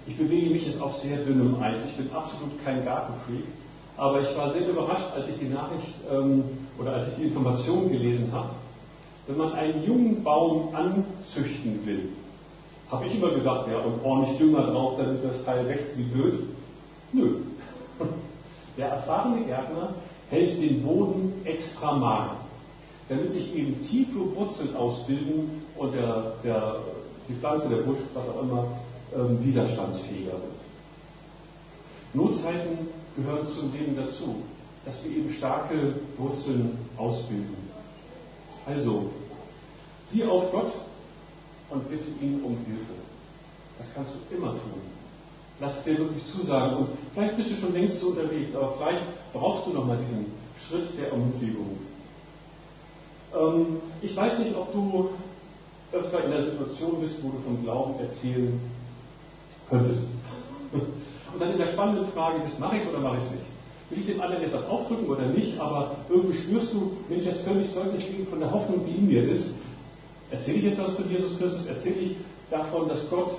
ich 0.07 0.17
bewege 0.17 0.51
mich 0.51 0.67
jetzt 0.67 0.81
auf 0.81 0.95
sehr 0.97 1.19
dünnem 1.19 1.61
Eis. 1.61 1.79
Ich 1.87 1.97
bin 1.97 2.11
absolut 2.13 2.65
kein 2.65 2.85
Gartenfreak. 2.85 3.45
Aber 3.97 4.21
ich 4.21 4.37
war 4.37 4.53
sehr 4.53 4.69
überrascht, 4.69 5.15
als 5.15 5.29
ich 5.29 5.39
die 5.39 5.49
Nachricht 5.49 5.95
ähm, 6.11 6.45
oder 6.79 6.95
als 6.95 7.09
ich 7.09 7.15
die 7.17 7.25
Information 7.25 7.91
gelesen 7.91 8.31
habe. 8.33 8.51
Wenn 9.27 9.37
man 9.37 9.53
einen 9.53 9.85
jungen 9.85 10.25
Baum 10.25 10.75
anzüchten 10.75 11.87
will, 11.87 12.09
Habe 12.93 13.07
ich 13.07 13.15
immer 13.15 13.31
gedacht, 13.31 13.67
ja, 13.71 13.79
und 13.79 14.05
ordentlich 14.05 14.37
Dünger 14.37 14.67
drauf, 14.67 14.99
damit 14.99 15.25
das 15.25 15.43
Teil 15.47 15.67
wächst 15.67 15.97
wie 15.97 16.03
blöd. 16.03 16.45
Nö. 17.13 17.37
Der 18.77 18.89
erfahrene 18.89 19.47
Gärtner 19.47 19.95
hält 20.29 20.61
den 20.61 20.83
Boden 20.83 21.33
extra 21.45 21.97
mager, 21.97 22.37
damit 23.09 23.33
sich 23.33 23.55
eben 23.55 23.81
tiefe 23.83 24.35
Wurzeln 24.35 24.77
ausbilden 24.77 25.63
und 25.77 25.95
der, 25.95 26.35
der, 26.45 26.77
die 27.29 27.35
Pflanze, 27.35 27.69
der 27.69 27.83
Busch, 27.83 27.99
was 28.13 28.29
auch 28.29 28.43
immer, 28.43 28.67
ähm, 29.15 29.43
widerstandsfähiger 29.43 30.33
wird. 30.33 30.53
Notzeiten 32.15 32.89
gehören 33.17 33.47
zum 33.47 33.73
Leben 33.73 33.97
dazu, 33.97 34.37
dass 34.85 35.03
wir 35.05 35.17
eben 35.17 35.33
starke 35.33 35.95
Wurzeln 36.17 36.79
ausbilden. 36.97 37.57
Also, 38.67 39.11
sieh 40.11 40.25
auf 40.25 40.51
Gott 40.51 40.73
und 41.71 41.89
bitte 41.89 42.09
ihn 42.21 42.43
um 42.43 42.57
Hilfe. 42.67 42.95
Das 43.79 43.89
kannst 43.95 44.13
du 44.13 44.35
immer 44.35 44.51
tun. 44.51 44.83
Lass 45.61 45.79
es 45.79 45.85
dir 45.85 45.99
wirklich 45.99 46.25
zusagen. 46.27 46.77
Und 46.77 46.89
vielleicht 47.15 47.37
bist 47.37 47.51
du 47.51 47.57
schon 47.57 47.73
längst 47.73 48.01
so 48.01 48.09
unterwegs, 48.09 48.55
aber 48.55 48.75
vielleicht 48.79 49.05
brauchst 49.33 49.67
du 49.67 49.73
nochmal 49.73 49.99
diesen 49.99 50.27
Schritt 50.67 50.99
der 50.99 51.11
Ermutigung. 51.11 51.77
Ähm, 53.35 53.79
ich 54.01 54.15
weiß 54.17 54.39
nicht, 54.39 54.55
ob 54.57 54.73
du 54.73 55.11
öfter 55.93 56.25
in 56.25 56.31
der 56.31 56.45
Situation 56.45 57.01
bist, 57.01 57.17
wo 57.23 57.31
du 57.31 57.39
vom 57.45 57.63
Glauben 57.63 58.01
erzählen 58.01 58.61
könntest. 59.69 60.03
Und 61.33 61.41
dann 61.41 61.53
in 61.53 61.59
der 61.59 61.69
spannenden 61.69 62.07
Frage 62.13 62.41
bist, 62.41 62.59
mache 62.59 62.77
ich 62.77 62.83
es 62.83 62.89
oder 62.89 62.99
mache 62.99 63.19
ich 63.19 63.25
es 63.25 63.31
nicht? 63.31 63.45
Will 63.91 63.99
ich 63.99 64.07
dem 64.07 64.21
anderen 64.21 64.43
jetzt 64.43 64.55
was 64.55 64.67
aufdrücken 64.67 65.07
oder 65.07 65.27
nicht? 65.27 65.59
Aber 65.59 65.97
irgendwie 66.09 66.39
spürst 66.39 66.73
du, 66.73 66.93
Mensch, 67.09 67.25
jetzt 67.25 67.45
könnte 67.45 67.61
ich 67.63 67.75
deutlich 67.75 68.07
gehen 68.07 68.27
von 68.27 68.41
der 68.41 68.51
Hoffnung, 68.51 68.85
die 68.87 68.93
in 68.93 69.07
mir 69.07 69.29
ist. 69.29 69.49
Erzähle 70.31 70.59
ich 70.59 70.65
jetzt 70.65 70.79
was 70.79 70.95
von 70.95 71.11
Jesus 71.11 71.39
Christus? 71.39 71.67
Erzähle 71.67 71.97
ich 71.97 72.17
davon, 72.51 72.89
dass 72.89 73.09
Gott 73.11 73.33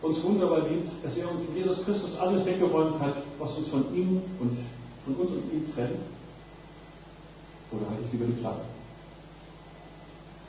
uns 0.00 0.22
wunderbar 0.22 0.68
liebt, 0.68 0.88
dass 1.04 1.16
er 1.16 1.30
uns 1.30 1.42
in 1.48 1.56
Jesus 1.56 1.84
Christus 1.84 2.18
alles 2.18 2.44
weggeräumt 2.44 2.98
hat, 3.00 3.16
was 3.38 3.52
uns 3.52 3.68
von 3.68 3.94
ihm 3.94 4.22
und 4.40 4.58
von 5.04 5.14
uns 5.14 5.30
und 5.30 5.52
ihm 5.52 5.72
trennt? 5.74 5.98
Oder 7.70 7.88
halte 7.88 8.02
ich 8.06 8.12
lieber 8.12 8.26
die 8.26 8.40
Klappe? 8.40 8.62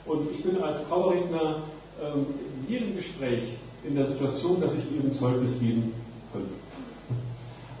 Und 0.06 0.30
ich 0.30 0.42
bin 0.42 0.60
als 0.62 0.86
Trauerredner 0.88 1.62
ähm, 2.02 2.26
in 2.60 2.72
jedem 2.72 2.96
Gespräch 2.96 3.44
in 3.84 3.94
der 3.94 4.06
Situation, 4.06 4.60
dass 4.60 4.72
ich 4.72 4.96
eben 4.96 5.14
Zeugnis 5.14 5.58
geben 5.58 5.94
könnte. 6.32 6.50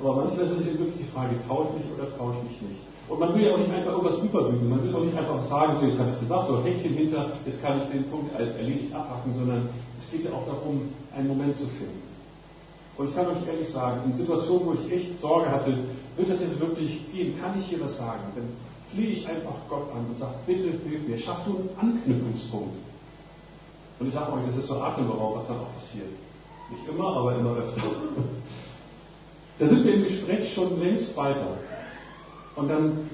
Aber 0.04 0.16
manchmal 0.16 0.44
ist 0.44 0.52
es 0.52 0.66
eben 0.66 0.78
wirklich 0.80 0.98
die 0.98 1.12
Frage, 1.16 1.32
traue 1.48 1.64
ich 1.64 1.80
mich 1.80 1.92
oder 1.96 2.14
traue 2.14 2.34
ich 2.36 2.42
mich 2.44 2.60
nicht? 2.68 2.80
Und 3.08 3.20
man 3.20 3.34
will 3.34 3.46
ja 3.46 3.54
auch 3.54 3.58
nicht 3.58 3.72
einfach 3.72 3.92
irgendwas 3.92 4.18
überbügeln, 4.18 4.68
man 4.68 4.84
will 4.84 4.94
auch 4.94 5.04
nicht 5.04 5.16
einfach 5.16 5.48
sagen, 5.48 5.80
so 5.80 5.86
jetzt 5.86 5.98
habe 5.98 6.10
ich 6.10 6.16
es 6.16 6.20
gesagt, 6.20 6.48
so 6.48 6.62
Häkchen 6.62 6.92
hinter, 6.92 7.32
jetzt 7.46 7.62
kann 7.62 7.80
ich 7.80 7.88
den 7.88 8.04
Punkt 8.10 8.36
als 8.36 8.54
erledigt 8.56 8.94
abhaken, 8.94 9.32
sondern 9.34 9.68
es 9.98 10.10
geht 10.10 10.24
ja 10.24 10.32
auch 10.32 10.44
darum, 10.44 10.92
einen 11.16 11.28
Moment 11.28 11.56
zu 11.56 11.64
finden. 11.80 12.02
Und 12.98 13.08
ich 13.08 13.14
kann 13.14 13.26
euch 13.28 13.48
ehrlich 13.48 13.68
sagen, 13.70 14.04
in 14.04 14.16
Situationen, 14.16 14.66
wo 14.66 14.72
ich 14.74 14.92
echt 14.92 15.20
Sorge 15.20 15.50
hatte, 15.50 15.72
wird 16.16 16.28
das 16.28 16.40
jetzt 16.40 16.60
wirklich 16.60 17.10
gehen? 17.10 17.40
Kann 17.40 17.58
ich 17.58 17.64
hier 17.66 17.80
was 17.80 17.96
sagen? 17.96 18.28
Dann 18.36 18.48
flehe 18.92 19.08
ich 19.08 19.26
einfach 19.26 19.56
Gott 19.70 19.88
an 19.90 20.04
und 20.04 20.18
sage, 20.18 20.34
bitte 20.46 20.68
hilf 20.84 21.08
mir, 21.08 21.18
schaff 21.18 21.40
du 21.46 21.56
einen 21.56 21.70
Anknüpfungspunkt. 21.80 22.76
Und 23.98 24.06
ich 24.06 24.12
sage 24.12 24.32
euch, 24.32 24.46
das 24.48 24.56
ist 24.56 24.68
so 24.68 24.74
atemberaubend, 24.74 25.40
was 25.40 25.48
dann 25.48 25.58
auch 25.64 25.72
passiert. 25.74 26.12
Nicht 26.70 26.88
immer, 26.88 27.16
aber 27.16 27.36
immer 27.36 27.56
öfter. 27.56 27.82
Da 29.64 29.70
sind 29.70 29.82
wir 29.86 29.94
im 29.94 30.02
Gespräch 30.04 30.52
schon 30.52 30.78
längst 30.78 31.16
weiter. 31.16 31.56
Und 32.54 32.68
dann 32.68 33.08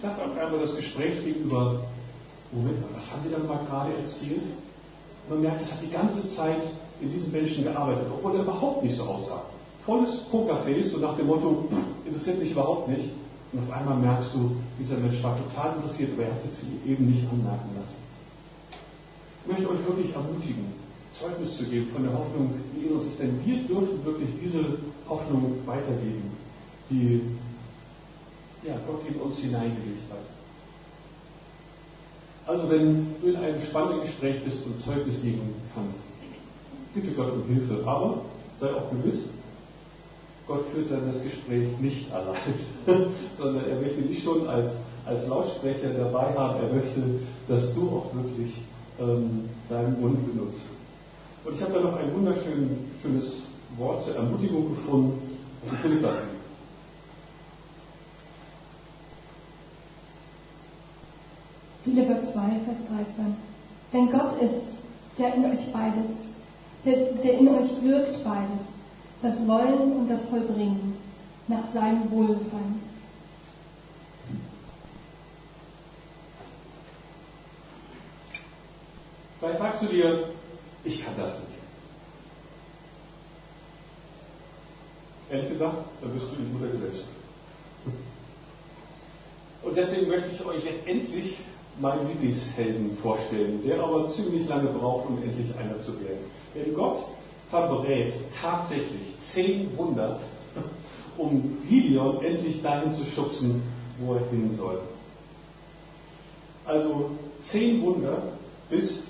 sagt 0.00 0.18
auf 0.18 0.34
einmal 0.34 0.60
das 0.60 0.74
Gesprächsgegenüber, 0.74 1.82
Moment 2.52 2.80
mal, 2.80 2.88
was 2.96 3.12
haben 3.12 3.22
Sie 3.22 3.28
dann 3.28 3.46
mal 3.46 3.60
gerade 3.68 3.92
erzählt? 4.00 4.40
Und 5.28 5.28
man 5.28 5.42
merkt, 5.42 5.60
es 5.60 5.70
hat 5.70 5.82
die 5.82 5.90
ganze 5.90 6.26
Zeit 6.34 6.62
in 7.02 7.12
diesem 7.12 7.30
Menschen 7.32 7.64
gearbeitet, 7.64 8.06
obwohl 8.10 8.36
er 8.36 8.44
überhaupt 8.44 8.82
nicht 8.82 8.96
so 8.96 9.02
aussah. 9.02 9.42
Volles 9.84 10.20
Pokerface, 10.30 10.90
so 10.90 11.00
nach 11.00 11.18
dem 11.18 11.26
Motto, 11.26 11.68
pff, 11.68 12.06
interessiert 12.06 12.38
mich 12.38 12.52
überhaupt 12.52 12.88
nicht. 12.88 13.10
Und 13.52 13.58
auf 13.58 13.70
einmal 13.70 13.98
merkst 13.98 14.32
du, 14.32 14.56
dieser 14.78 14.96
Mensch 14.96 15.22
war 15.22 15.36
total 15.36 15.76
interessiert, 15.76 16.12
aber 16.14 16.28
er 16.28 16.32
hat 16.32 16.40
sich 16.40 16.50
eben 16.86 17.10
nicht 17.10 17.28
anmerken 17.30 17.68
lassen. 17.76 17.98
Ich 19.44 19.52
möchte 19.52 19.68
euch 19.68 19.86
wirklich 19.86 20.14
ermutigen, 20.14 20.72
Zeugnis 21.12 21.58
zu 21.58 21.64
geben 21.64 21.88
von 21.92 22.04
der 22.04 22.14
Hoffnung, 22.14 22.54
die 22.74 22.86
in 22.86 22.92
uns 22.94 23.06
ist. 23.08 23.18
Denn 23.18 23.38
wir 23.44 23.58
dürfen 23.64 24.02
wirklich 24.02 24.30
diese 24.42 24.78
Hoffnung 25.08 25.56
weitergeben, 25.66 26.30
die 26.90 27.22
ja, 28.66 28.74
Gott 28.86 29.00
in 29.08 29.20
uns 29.20 29.38
hineingelegt 29.38 30.10
hat. 30.10 30.18
Also 32.46 32.70
wenn 32.70 33.14
du 33.20 33.28
in 33.28 33.36
einem 33.36 33.60
spannenden 33.60 34.00
Gespräch 34.02 34.42
bist 34.44 34.64
und 34.64 34.80
Zeugnis 34.80 35.20
geben 35.22 35.54
kannst, 35.74 35.98
bitte 36.94 37.12
Gott 37.12 37.32
um 37.32 37.44
Hilfe. 37.44 37.86
Aber 37.86 38.22
sei 38.58 38.72
auch 38.72 38.90
gewiss, 38.90 39.24
Gott 40.46 40.64
führt 40.72 40.90
dann 40.90 41.06
das 41.06 41.22
Gespräch 41.22 41.68
nicht 41.78 42.10
allein, 42.10 42.54
sondern 43.38 43.68
er 43.68 43.80
möchte 43.80 44.00
dich 44.00 44.22
schon 44.22 44.48
als, 44.48 44.70
als 45.04 45.26
Lautsprecher 45.26 45.90
dabei 45.90 46.34
haben. 46.34 46.60
Er 46.62 46.74
möchte, 46.74 47.02
dass 47.46 47.74
du 47.74 47.90
auch 47.90 48.14
wirklich 48.14 48.54
ähm, 48.98 49.44
deinen 49.68 50.00
Mund 50.00 50.26
benutzt. 50.26 50.62
Und 51.44 51.54
ich 51.54 51.62
habe 51.62 51.74
da 51.74 51.80
noch 51.80 51.96
ein 51.96 52.14
wunderschönes 52.14 53.47
Wort 53.76 54.04
zur 54.04 54.16
Ermutigung 54.16 54.70
gefunden 54.70 55.38
aus 55.62 55.70
dem 55.70 55.78
Philipperbrief. 55.78 56.38
Philipper 61.84 62.20
2, 62.20 62.32
Vers 62.32 62.78
13. 63.16 63.36
Denn 63.92 64.10
Gott 64.10 64.40
ist, 64.42 64.82
der 65.16 65.34
in 65.34 65.44
euch 65.46 65.72
beides, 65.72 66.10
der, 66.84 67.12
der 67.14 67.38
in 67.38 67.48
euch 67.48 67.82
wirkt 67.82 68.24
beides, 68.24 68.66
das 69.22 69.46
Wollen 69.46 69.92
und 69.92 70.08
das 70.08 70.24
Vollbringen, 70.26 70.96
nach 71.46 71.72
seinem 71.72 72.10
Wohlgefallen. 72.10 72.80
Vielleicht 79.40 79.58
sagst 79.58 79.82
du 79.82 79.86
dir, 79.86 80.30
ich 80.84 81.02
kann 81.04 81.14
das 81.16 81.32
nicht. 81.40 81.47
Ehrlich 85.30 85.50
gesagt, 85.50 85.76
dann 86.00 86.10
bist 86.12 86.26
du 86.30 86.36
die 86.36 86.52
Mutter 86.52 86.72
Gesellschaft. 86.72 87.08
Und 89.62 89.76
deswegen 89.76 90.08
möchte 90.08 90.30
ich 90.32 90.44
euch 90.44 90.64
jetzt 90.64 90.86
endlich 90.86 91.38
meinen 91.80 92.08
Lieblingshelden 92.08 92.96
vorstellen, 92.96 93.62
der 93.64 93.82
aber 93.82 94.08
ziemlich 94.10 94.48
lange 94.48 94.68
braucht, 94.68 95.08
um 95.08 95.22
endlich 95.22 95.54
einer 95.56 95.78
zu 95.80 95.92
werden. 96.00 96.24
Denn 96.54 96.74
Gott 96.74 96.98
verbrät 97.50 98.14
tatsächlich 98.40 99.14
zehn 99.20 99.76
Wunder, 99.76 100.20
um 101.16 101.58
Gideon 101.68 102.22
endlich 102.22 102.62
dahin 102.62 102.94
zu 102.94 103.04
schubsen, 103.04 103.62
wo 103.98 104.14
er 104.14 104.28
hin 104.30 104.54
soll. 104.56 104.80
Also 106.64 107.10
zehn 107.42 107.82
Wunder, 107.82 108.22
bis 108.70 109.04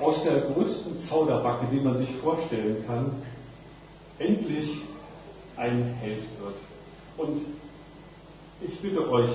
aus 0.00 0.22
der 0.24 0.40
größten 0.40 0.98
Zauderbacke, 1.08 1.66
die 1.70 1.80
man 1.80 1.98
sich 1.98 2.10
vorstellen 2.16 2.84
kann, 2.86 3.22
endlich 4.18 4.82
ein 5.56 5.94
Held 6.00 6.24
wird. 6.40 6.56
Und 7.16 7.40
ich 8.60 8.78
bitte 8.80 9.10
euch 9.10 9.30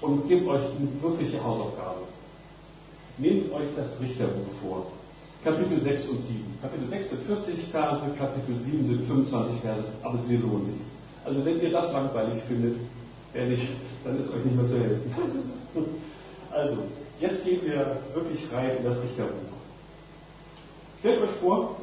und 0.00 0.28
gebe 0.28 0.48
euch 0.48 0.64
eine 0.64 1.02
wirkliche 1.02 1.42
Hausaufgabe. 1.42 2.00
Nehmt 3.18 3.52
euch 3.52 3.68
das 3.76 4.00
Richterbuch 4.00 4.48
vor. 4.60 4.86
Kapitel 5.44 5.80
6 5.80 6.08
und 6.08 6.22
7. 6.22 6.58
Kapitel 6.62 6.88
6 6.88 7.10
sind 7.10 7.22
40 7.26 7.64
Verse, 7.70 8.10
Kapitel 8.18 8.56
7 8.64 8.86
sind 8.86 9.06
25 9.06 9.60
Verse, 9.60 9.84
aber 10.02 10.18
sie 10.26 10.36
lohnen 10.36 10.66
sich. 10.66 10.80
Also 11.24 11.44
wenn 11.44 11.60
ihr 11.60 11.70
das 11.70 11.92
langweilig 11.92 12.42
findet, 12.44 12.76
ehrlich, 13.34 13.68
dann 14.04 14.18
ist 14.18 14.30
euch 14.30 14.44
nicht 14.44 14.56
mehr 14.56 14.66
zu 14.66 14.78
helfen. 14.78 15.14
Also, 16.54 16.84
jetzt 17.18 17.44
gehen 17.44 17.62
wir 17.64 17.96
wirklich 18.14 18.52
rein 18.52 18.76
in 18.76 18.84
das 18.84 19.02
Richterbuch. 19.02 19.32
Stellt 21.00 21.20
euch 21.20 21.34
vor, 21.40 21.74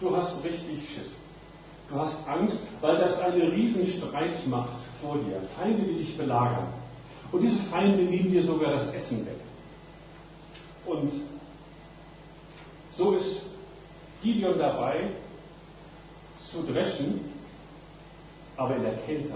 du 0.00 0.16
hast 0.16 0.42
richtig 0.42 0.88
Schiss. 0.88 1.12
Du 1.88 1.96
hast 1.96 2.26
Angst, 2.26 2.58
weil 2.80 2.96
das 2.98 3.18
eine 3.20 3.52
Riesenstreitmacht 3.52 4.80
vor 5.02 5.18
dir, 5.18 5.40
Feinde, 5.58 5.82
die 5.82 6.04
dich 6.04 6.16
belagern. 6.16 6.68
Und 7.32 7.42
diese 7.42 7.62
Feinde 7.64 8.02
nehmen 8.02 8.30
dir 8.30 8.42
sogar 8.42 8.72
das 8.72 8.92
Essen 8.92 9.26
weg. 9.26 9.38
Und 10.86 11.12
so 12.96 13.12
ist 13.12 13.42
Gideon 14.22 14.58
dabei, 14.58 15.10
zu 16.50 16.62
dreschen, 16.62 17.20
aber 18.56 18.76
in 18.76 18.82
der 18.82 18.96
Kälte. 18.98 19.34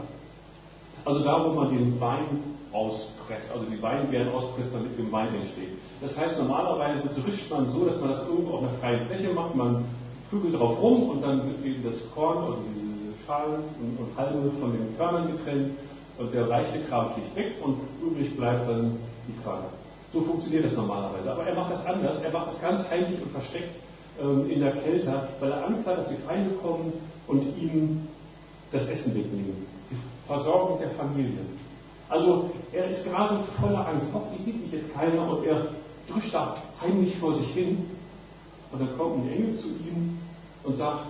Also 1.05 1.23
da, 1.23 1.45
wo 1.45 1.55
man 1.55 1.69
den 1.69 2.01
Wein 2.01 2.43
auspresst, 2.73 3.51
also 3.53 3.65
die 3.67 3.81
Weinbeeren 3.81 4.33
auspresst, 4.33 4.71
damit 4.73 4.99
dem 4.99 5.11
Wein 5.13 5.35
entsteht. 5.35 5.79
Das 6.01 6.17
heißt, 6.17 6.39
normalerweise 6.39 7.09
drischt 7.09 7.51
man 7.51 7.71
so, 7.73 7.85
dass 7.85 8.01
man 8.01 8.11
das 8.11 8.27
irgendwo 8.27 8.55
auf 8.55 8.63
einer 8.63 8.73
freien 8.79 9.07
Fläche 9.07 9.33
macht, 9.33 9.55
man 9.55 9.85
prügelt 10.31 10.55
drauf 10.55 10.81
rum 10.81 11.11
und 11.11 11.23
dann 11.23 11.47
wird 11.47 11.65
eben 11.65 11.85
das 11.85 11.97
Korn, 12.15 12.39
also 12.39 12.59
diese 12.75 13.27
Schalen 13.27 13.65
und, 13.81 13.99
und 13.99 14.17
Halme 14.17 14.51
von 14.61 14.73
den 14.73 14.97
Körnern 14.97 15.33
getrennt 15.33 15.71
und 16.19 16.33
der 16.33 16.47
leichte 16.47 16.81
Kram 16.85 17.13
fliegt 17.15 17.35
weg 17.37 17.53
und 17.63 17.79
übrig 18.03 18.37
bleibt 18.37 18.69
dann 18.69 18.97
die 19.27 19.43
Körner. 19.43 19.71
So 20.13 20.21
funktioniert 20.21 20.65
das 20.65 20.75
normalerweise. 20.75 21.33
Aber 21.33 21.45
er 21.45 21.55
macht 21.55 21.73
das 21.73 21.85
anders. 21.85 22.23
Er 22.23 22.31
macht 22.31 22.53
das 22.53 22.61
ganz 22.61 22.89
heimlich 22.89 23.21
und 23.21 23.33
versteckt 23.33 23.75
ähm, 24.23 24.49
in 24.49 24.61
der 24.61 24.73
Kälte, 24.73 25.29
weil 25.41 25.51
er 25.51 25.67
Angst 25.67 25.85
hat, 25.87 25.99
dass 25.99 26.09
die 26.09 26.23
Feinde 26.27 26.51
kommen 26.63 26.93
und 27.27 27.43
ihm 27.61 28.07
das 28.71 28.87
Essen 28.87 29.15
wegnehmen. 29.15 29.67
Die 29.91 29.97
Versorgung 30.27 30.79
der 30.79 30.91
Familie. 30.91 31.41
Also 32.09 32.51
er 32.73 32.91
ist 32.91 33.05
gerade 33.05 33.41
voller 33.61 33.89
Angst. 33.89 34.07
Hoffentlich 34.13 34.45
sieht 34.45 34.63
mich 34.63 34.73
jetzt 34.73 34.95
keiner 34.95 35.29
und 35.29 35.45
er 35.47 35.67
drückt 36.09 36.33
da 36.33 36.57
heimlich 36.81 37.17
vor 37.17 37.35
sich 37.35 37.49
hin. 37.49 37.85
Und 38.75 38.81
dann 38.81 38.99
kommt 38.99 39.25
ein 39.25 39.33
Engel 39.33 39.57
zu 39.61 39.69
ihm 39.69 40.19
und 40.65 40.77
sagt, 40.77 41.07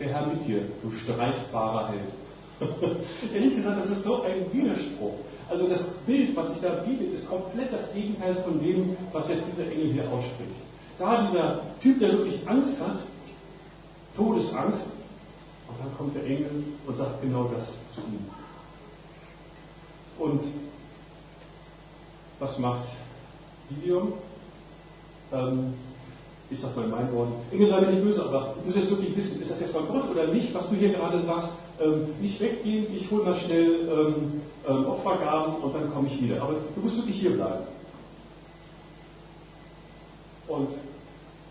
der 0.00 0.08
Herr 0.08 0.26
mit 0.26 0.44
dir, 0.44 0.62
du 0.82 0.90
streitbarer 0.90 1.90
Held. 1.90 2.02
Ehrlich 3.32 3.54
gesagt, 3.54 3.84
das 3.84 3.98
ist 3.98 4.02
so 4.02 4.22
ein 4.22 4.52
Widerspruch. 4.52 5.14
Also 5.48 5.68
das 5.68 5.84
Bild, 6.04 6.34
was 6.34 6.52
sich 6.52 6.62
da 6.62 6.70
bietet, 6.80 7.14
ist 7.14 7.28
komplett 7.28 7.72
das 7.72 7.92
Gegenteil 7.94 8.34
von 8.42 8.58
dem, 8.58 8.96
was 9.12 9.28
jetzt 9.28 9.44
dieser 9.52 9.70
Engel 9.70 9.92
hier 9.92 10.10
ausspricht. 10.10 10.50
Da 10.98 11.28
dieser 11.28 11.60
Typ, 11.80 12.00
der 12.00 12.10
wirklich 12.10 12.40
Angst 12.48 12.80
hat, 12.80 12.98
Todesangst, 14.16 14.86
und 15.68 15.78
dann 15.78 15.96
kommt 15.96 16.16
der 16.16 16.24
Engel 16.24 16.64
und 16.88 16.96
sagt 16.96 17.22
genau 17.22 17.44
das 17.44 17.66
zu 17.94 18.00
ihm. 18.00 18.26
Und 20.18 20.42
was 22.40 22.58
macht 22.58 22.88
Gideon? 23.68 24.12
Ähm, 25.32 25.74
ich 26.50 26.60
sage 26.60 26.76
mal 26.76 26.84
in 26.84 26.90
meinen 26.90 27.12
Worten, 27.12 27.32
Engel 27.50 27.68
sei 27.68 27.80
mir 27.80 27.88
nicht 27.88 28.04
böse, 28.04 28.24
aber 28.24 28.54
du 28.54 28.66
musst 28.66 28.76
jetzt 28.76 28.90
wirklich 28.90 29.16
wissen, 29.16 29.42
ist 29.42 29.50
das 29.50 29.60
jetzt 29.60 29.72
von 29.72 29.88
Gott 29.88 30.10
oder 30.10 30.28
nicht, 30.28 30.54
was 30.54 30.68
du 30.68 30.76
hier 30.76 30.90
gerade 30.90 31.20
sagst, 31.22 31.50
ähm, 31.80 32.08
nicht 32.20 32.40
weggehen, 32.40 32.86
ich 32.94 33.10
hole 33.10 33.24
mal 33.24 33.34
schnell 33.34 33.88
ähm, 33.88 34.42
ähm, 34.68 34.86
Opfergaben 34.86 35.56
und 35.56 35.74
dann 35.74 35.92
komme 35.92 36.06
ich 36.06 36.22
wieder. 36.22 36.42
Aber 36.42 36.54
du 36.74 36.80
musst 36.80 36.96
wirklich 36.96 37.20
hier 37.20 37.32
bleiben. 37.34 37.64
Und 40.48 40.68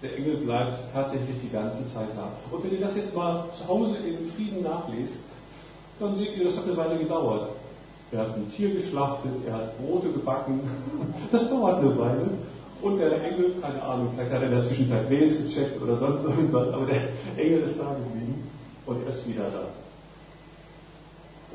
der 0.01 0.17
Engel 0.17 0.37
bleibt 0.37 0.93
tatsächlich 0.93 1.37
die 1.43 1.49
ganze 1.49 1.85
Zeit 1.93 2.09
da. 2.15 2.29
Und 2.51 2.63
wenn 2.63 2.71
ihr 2.71 2.79
das 2.79 2.95
jetzt 2.95 3.13
mal 3.15 3.45
zu 3.57 3.67
Hause 3.67 3.97
in 3.97 4.31
Frieden 4.31 4.63
nachlest, 4.63 5.15
dann 5.99 6.15
seht 6.15 6.37
ihr, 6.37 6.45
das 6.45 6.57
hat 6.57 6.65
eine 6.65 6.77
Weile 6.77 6.97
gedauert. 6.97 7.49
Er 8.11 8.19
hat 8.19 8.35
ein 8.35 8.51
Tier 8.51 8.73
geschlachtet, 8.73 9.31
er 9.45 9.53
hat 9.53 9.77
Brote 9.77 10.09
gebacken. 10.09 10.61
Das 11.31 11.49
dauert 11.49 11.79
eine 11.79 11.97
Weile. 11.97 12.29
Und 12.82 12.98
der 12.98 13.24
Engel, 13.24 13.55
keine 13.62 13.82
Ahnung, 13.82 14.10
vielleicht 14.13 14.32
hat 14.32 14.41
er 14.41 14.48
in 14.48 14.55
der 14.55 14.67
Zwischenzeit 14.67 15.10
Mails 15.10 15.38
gecheckt 15.38 15.82
oder 15.82 15.98
sonst 15.98 16.24
irgendwas, 16.24 16.74
aber 16.74 16.86
der 16.86 17.01
Engel 17.38 17.62
ist 17.62 17.79
da 17.79 17.96
geblieben 17.96 18.44
und 18.86 19.03
er 19.03 19.10
ist 19.10 19.27
wieder 19.27 19.50
da. 19.50 19.67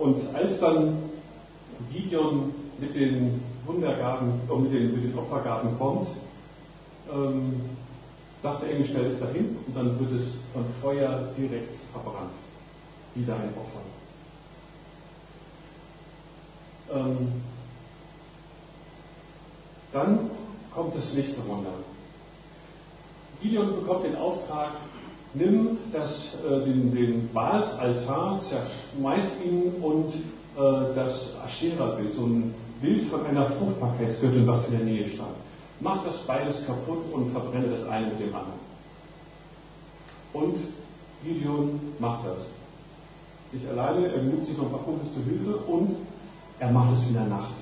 Und 0.03 0.35
als 0.35 0.59
dann 0.61 1.11
Gideon 1.93 2.53
mit 2.79 2.95
den 2.95 3.43
Wundergaben, 3.67 4.41
äh, 4.51 4.59
mit, 4.59 4.73
den, 4.73 4.95
mit 4.95 5.05
den 5.05 5.19
Opfergaben 5.19 5.79
kommt, 5.79 6.09
ähm, 7.13 7.61
sagt 8.43 8.63
der 8.63 8.71
Engel, 8.71 8.87
stell 8.89 9.07
es 9.07 9.21
dahin 9.21 9.57
und 9.67 9.77
dann 9.77 10.01
wird 10.01 10.13
es 10.13 10.37
von 10.53 10.65
Feuer 10.81 11.29
direkt 11.37 11.77
verbrannt. 11.93 12.33
Wieder 13.15 13.35
ein 13.35 13.53
Opfer. 13.57 13.81
Ähm, 16.93 17.33
dann 19.93 20.31
kommt 20.75 20.95
das 20.95 21.13
nächste 21.15 21.47
Wunder. 21.49 21.73
Gideon 23.43 23.75
bekommt 23.81 24.05
den 24.05 24.17
Auftrag, 24.17 24.73
nimm 25.35 25.79
das, 25.93 26.35
äh, 26.47 26.65
den, 26.65 26.95
den 26.95 27.33
Baalsaltar, 27.33 28.41
zerschmeiß 28.41 29.25
ihn 29.45 29.73
und 29.83 30.15
äh, 30.15 30.95
das 30.95 31.35
Aschera-Bild, 31.45 32.15
so 32.15 32.27
ein 32.27 32.55
Bild 32.81 33.05
von 33.09 33.25
einer 33.27 33.47
Fruchtbarkeitsgöttin, 33.47 34.47
was 34.47 34.67
in 34.67 34.73
der 34.73 34.85
Nähe 34.85 35.09
stand. 35.09 35.35
Mach 35.81 36.05
das 36.05 36.19
beides 36.27 36.67
kaputt 36.67 37.13
und 37.13 37.31
verbrenne 37.31 37.69
das 37.69 37.89
eine 37.89 38.09
mit 38.09 38.21
dem 38.21 38.35
anderen. 38.35 38.61
Und 40.33 40.59
Gideon 41.25 41.81
macht 41.99 42.27
das. 42.27 42.39
Nicht 43.53 43.67
alleine, 43.69 44.13
er 44.13 44.23
nimmt 44.23 44.47
sich 44.47 44.57
noch 44.57 44.67
ein 44.67 44.71
paar 44.71 44.81
Kumpels 44.81 45.13
zur 45.13 45.25
Hilfe 45.25 45.57
und 45.57 45.97
er 46.59 46.71
macht 46.71 46.97
es 46.99 47.09
in 47.09 47.15
der 47.15 47.25
Nacht. 47.25 47.55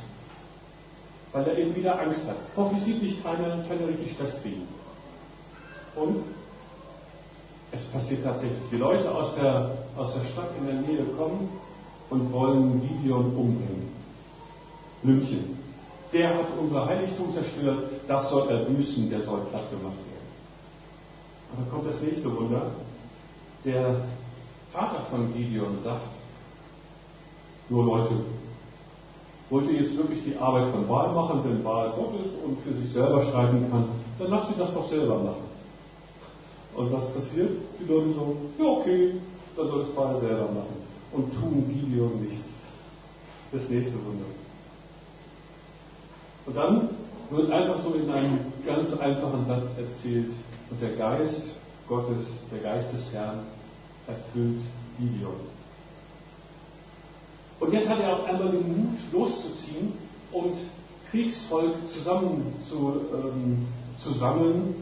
Weil 1.32 1.46
er 1.46 1.58
eben 1.58 1.74
wieder 1.76 2.00
Angst 2.00 2.26
hat. 2.26 2.36
Hoffentlich 2.56 2.84
sieht 2.84 3.02
nicht 3.02 3.22
keiner, 3.22 3.62
keiner 3.68 3.88
richtig 3.88 4.12
Stress 4.12 4.40
kriegen. 4.42 4.66
Und 5.94 6.24
es 7.72 7.84
passiert 7.86 8.24
tatsächlich. 8.24 8.58
Die 8.70 8.76
Leute 8.76 9.10
aus 9.10 9.34
der, 9.34 9.72
aus 9.96 10.14
der 10.14 10.24
Stadt 10.24 10.50
in 10.58 10.66
der 10.66 10.76
Nähe 10.76 11.04
kommen 11.16 11.48
und 12.10 12.32
wollen 12.32 12.80
Gideon 12.80 13.26
umbringen. 13.36 13.88
Lümchen. 15.02 15.58
Der 16.12 16.34
hat 16.34 16.46
unser 16.58 16.86
Heiligtum 16.86 17.32
zerstört, 17.34 17.82
das 18.06 18.30
soll 18.30 18.48
er 18.48 18.64
büßen, 18.64 19.10
der 19.10 19.22
soll 19.22 19.40
platt 19.50 19.70
gemacht 19.70 19.92
werden. 19.92 20.18
Aber 21.52 21.70
kommt 21.70 21.86
das 21.86 22.00
nächste 22.00 22.34
Wunder. 22.34 22.70
Der 23.64 23.96
Vater 24.72 25.02
von 25.10 25.34
Gideon 25.34 25.78
sagt, 25.84 26.08
nur 27.68 27.84
Leute, 27.84 28.14
wollt 29.50 29.70
ihr 29.70 29.82
jetzt 29.82 29.96
wirklich 29.96 30.22
die 30.24 30.36
Arbeit 30.36 30.68
von 30.72 30.86
Baal 30.86 31.12
machen, 31.14 31.40
wenn 31.44 31.62
Baal 31.62 31.92
Gott 31.96 32.14
ist 32.20 32.34
und 32.44 32.58
für 32.60 32.74
sich 32.82 32.92
selber 32.92 33.22
streiten 33.22 33.70
kann, 33.70 33.88
dann 34.18 34.30
lasst 34.30 34.48
sie 34.48 34.58
das 34.58 34.74
doch 34.74 34.88
selber 34.88 35.18
machen. 35.18 35.48
Und 36.74 36.92
was 36.92 37.12
passiert? 37.12 37.50
Die 37.80 37.90
Leute 37.90 38.12
so, 38.14 38.36
ja 38.58 38.64
okay, 38.64 39.14
dann 39.56 39.68
soll 39.68 39.80
es 39.82 39.94
Baal 39.94 40.20
selber 40.20 40.48
machen. 40.52 40.76
Und 41.12 41.32
tun 41.34 41.64
Gideon 41.68 42.20
nichts. 42.20 42.46
Das 43.50 43.68
nächste 43.68 43.94
Wunder. 43.94 44.26
Und 46.44 46.56
dann 46.56 46.88
wird 47.30 47.50
einfach 47.50 47.82
so 47.82 47.94
in 47.94 48.10
einem 48.10 48.38
ganz 48.66 48.92
einfachen 49.00 49.46
Satz 49.46 49.64
erzählt, 49.76 50.30
und 50.70 50.82
der 50.82 50.96
Geist 50.96 51.44
Gottes, 51.88 52.26
der 52.52 52.58
Geist 52.60 52.92
des 52.92 53.10
Herrn, 53.12 53.40
erfüllt 54.06 54.60
Gideon. 54.98 55.32
Und 57.60 57.72
jetzt 57.72 57.88
hat 57.88 58.00
er 58.00 58.14
auf 58.14 58.24
einmal 58.24 58.50
den 58.50 58.68
Mut, 58.68 58.98
und 59.12 59.27
Kriegsvolk 61.48 61.74
zusammen 61.88 62.54
zu, 62.68 63.00
ähm, 63.14 63.66
zu 63.98 64.12
sammeln 64.18 64.74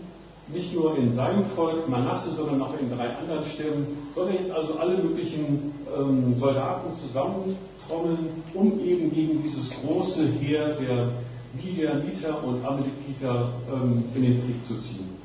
nicht 0.48 0.72
nur 0.74 0.96
in 0.96 1.12
seinem 1.14 1.44
Volk 1.56 1.88
Manasse, 1.88 2.32
sondern 2.36 2.62
auch 2.62 2.78
in 2.78 2.88
drei 2.88 3.08
anderen 3.16 3.44
Stämmen, 3.46 4.10
sondern 4.14 4.36
jetzt 4.36 4.50
also 4.52 4.74
alle 4.74 4.96
möglichen 4.98 5.74
ähm, 5.96 6.38
Soldaten 6.38 6.94
zusammentrommeln, 6.94 8.44
um 8.54 8.78
eben 8.80 9.12
gegen 9.12 9.42
dieses 9.42 9.70
große 9.80 10.24
Heer 10.24 10.76
der 10.76 11.08
Midianiter 11.54 12.44
und 12.44 12.64
Amalekiter 12.64 13.52
ähm, 13.72 14.04
in 14.14 14.22
den 14.22 14.44
Krieg 14.44 14.66
zu 14.68 14.78
ziehen. 14.82 15.16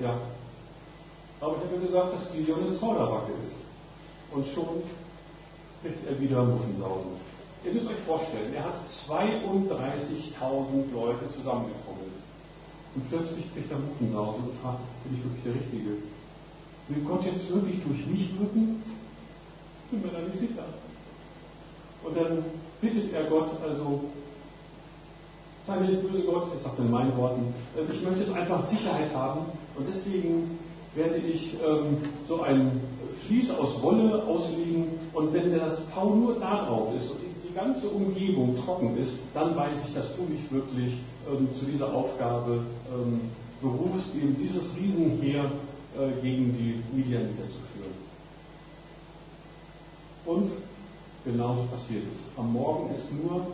Ja. 0.00 0.14
Aber 1.40 1.54
ich 1.56 1.72
habe 1.72 1.86
gesagt, 1.86 2.14
dass 2.14 2.32
Gideon 2.32 2.66
ein 2.66 2.74
Zauderbacke 2.74 3.32
ist. 3.46 4.34
Und 4.34 4.44
schon 4.52 4.82
kriegt 5.82 6.04
er 6.08 6.20
wieder 6.20 6.42
Muffensausen. 6.42 7.33
Ihr 7.64 7.72
müsst 7.72 7.86
euch 7.88 8.00
vorstellen, 8.06 8.52
er 8.54 8.64
hat 8.64 8.76
32.000 9.08 10.92
Leute 10.92 11.30
zusammengetrommelt. 11.32 12.12
Und 12.94 13.08
plötzlich 13.08 13.52
kriegt 13.54 13.72
er 13.72 13.78
Muffensausen 13.78 14.44
und 14.44 14.60
fragt, 14.60 14.80
bin 15.04 15.16
ich 15.16 15.24
wirklich 15.24 15.44
der 15.44 15.54
Richtige? 15.54 15.90
Will 16.88 17.04
Gott 17.04 17.24
jetzt 17.24 17.48
wirklich 17.48 17.82
durch 17.82 18.06
mich 18.06 18.38
wirken? 18.38 18.82
Bin 19.90 20.02
mir 20.02 20.12
da 20.12 20.20
nicht 20.20 20.38
sicher. 20.38 20.64
Und 22.04 22.16
dann 22.16 22.44
bittet 22.82 23.14
er 23.14 23.24
Gott 23.24 23.48
also, 23.62 24.04
sei 25.66 25.80
mir 25.80 25.88
nicht 25.88 26.02
böse 26.02 26.22
Gott, 26.24 26.48
ich 26.54 26.62
sage 26.62 26.82
in 26.82 26.90
meinen 26.90 27.16
Worten, 27.16 27.54
äh, 27.76 27.90
ich 27.90 28.02
möchte 28.02 28.24
jetzt 28.24 28.34
einfach 28.34 28.68
Sicherheit 28.68 29.14
haben 29.14 29.46
und 29.76 29.86
deswegen 29.88 30.58
werde 30.94 31.16
ich 31.16 31.54
ähm, 31.66 31.96
so 32.28 32.42
ein 32.42 32.78
Vlies 33.26 33.50
aus 33.50 33.80
Wolle 33.82 34.22
auslegen 34.24 34.88
und 35.14 35.32
wenn 35.32 35.50
das 35.56 35.78
Tau 35.94 36.14
nur 36.14 36.38
da 36.38 36.66
drauf 36.66 36.94
ist 36.94 37.10
und 37.10 37.33
ganze 37.54 37.88
Umgebung 37.88 38.56
trocken 38.56 38.96
ist, 38.96 39.14
dann 39.32 39.56
weiß 39.56 39.76
ich, 39.86 39.94
dass 39.94 40.14
du 40.16 40.22
mich 40.22 40.50
wirklich 40.50 40.94
ähm, 41.28 41.48
zu 41.58 41.64
dieser 41.66 41.92
Aufgabe 41.92 42.64
ähm, 42.92 43.20
berufst, 43.60 44.06
eben 44.14 44.36
dieses 44.36 44.74
Riesenheer 44.76 45.44
äh, 45.44 46.20
gegen 46.20 46.52
die 46.52 46.82
Midianiter 46.94 47.44
zu 47.44 47.60
führen. 47.72 47.94
Und 50.26 50.50
genauso 51.24 51.62
passiert 51.64 52.02
es. 52.02 52.38
Am 52.38 52.52
Morgen 52.52 52.94
ist 52.94 53.12
nur 53.12 53.46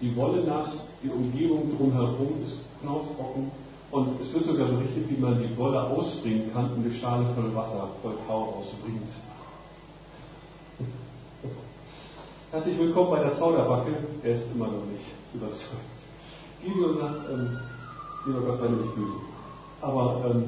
die 0.00 0.14
Wolle 0.14 0.44
nass, 0.44 0.86
die 1.02 1.08
Umgebung 1.08 1.76
drumherum 1.76 2.42
ist 2.44 2.56
knaustrocken 2.80 3.50
und 3.90 4.20
es 4.20 4.32
wird 4.32 4.46
sogar 4.46 4.68
berichtet, 4.68 5.10
wie 5.10 5.20
man 5.20 5.42
die 5.42 5.56
Wolle 5.56 5.82
ausbringen 5.82 6.52
kann 6.52 6.72
und 6.72 6.84
eine 6.84 6.94
Schale 6.94 7.26
voll 7.34 7.54
Wasser, 7.54 7.88
voll 8.02 8.14
Tau 8.26 8.60
ausbringt. 8.60 9.10
Herzlich 12.50 12.78
willkommen 12.78 13.10
bei 13.10 13.20
der 13.20 13.34
Zauderbacke. 13.34 13.90
Er 14.22 14.32
ist 14.32 14.44
immer 14.54 14.68
noch 14.68 14.86
nicht 14.86 15.04
überzeugt. 15.34 15.84
Gideon 16.64 16.96
sagt, 16.96 17.28
ähm, 17.30 17.58
lieber 18.24 18.40
Gott, 18.40 18.58
sei 18.60 18.68
nicht 18.68 18.94
böse. 18.96 19.12
Aber 19.82 20.24
ähm, 20.24 20.44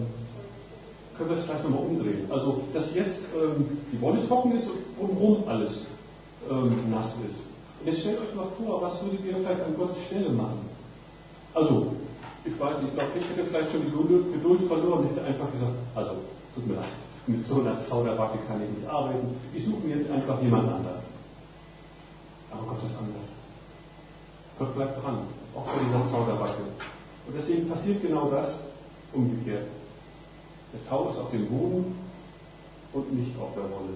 können 1.14 1.28
wir 1.28 1.36
es 1.36 1.44
vielleicht 1.44 1.62
nochmal 1.62 1.84
umdrehen. 1.84 2.24
Also, 2.30 2.62
dass 2.72 2.94
jetzt 2.94 3.20
ähm, 3.36 3.76
die 3.92 4.00
Wolle 4.00 4.26
trocken 4.26 4.52
ist 4.52 4.66
und 4.66 4.80
drumherum 4.96 5.44
alles 5.46 5.88
ähm, 6.50 6.90
nass 6.90 7.12
ist. 7.28 7.36
Und 7.80 7.92
jetzt 7.92 8.00
stellt 8.00 8.18
euch 8.18 8.34
mal 8.34 8.46
vor, 8.56 8.80
was 8.80 9.04
würdet 9.04 9.20
ihr 9.22 9.36
vielleicht 9.36 9.60
an 9.60 9.76
Gottes 9.76 10.02
Stelle 10.06 10.30
machen? 10.30 10.70
Also, 11.52 11.92
ich 12.46 12.58
weiß 12.58 12.80
nicht, 12.80 12.88
ich 12.88 12.94
glaube, 12.94 13.10
ich 13.20 13.28
hätte 13.28 13.44
vielleicht 13.44 13.72
schon 13.72 13.82
die 13.84 14.32
Geduld 14.32 14.62
verloren, 14.68 15.04
hätte 15.04 15.22
einfach 15.22 15.52
gesagt, 15.52 15.76
also, 15.94 16.12
tut 16.54 16.66
mir 16.66 16.76
leid, 16.76 16.96
mit 17.26 17.44
so 17.44 17.60
einer 17.60 17.78
Zauderbacke 17.78 18.38
kann 18.48 18.62
ich 18.64 18.70
nicht 18.78 18.88
arbeiten, 18.88 19.36
ich 19.52 19.66
suche 19.66 19.86
mir 19.86 19.96
jetzt 19.96 20.10
einfach 20.10 20.40
jemand 20.40 20.66
anders. 20.66 21.09
Aber 22.50 22.62
Gott 22.62 22.82
ist 22.84 22.96
anders. 22.96 23.28
Gott 24.58 24.74
bleibt 24.74 25.02
dran, 25.02 25.26
auch 25.54 25.64
bei 25.64 25.84
dieser 25.84 26.10
Zauderbacke. 26.10 26.62
Und 27.26 27.36
deswegen 27.36 27.68
passiert 27.68 28.02
genau 28.02 28.28
das 28.30 28.58
umgekehrt. 29.12 29.68
Der 30.72 30.88
Tau 30.88 31.08
ist 31.10 31.18
auf 31.18 31.30
dem 31.30 31.48
Boden 31.48 31.96
und 32.92 33.12
nicht 33.12 33.38
auf 33.38 33.54
der 33.54 33.64
Wolle. 33.64 33.94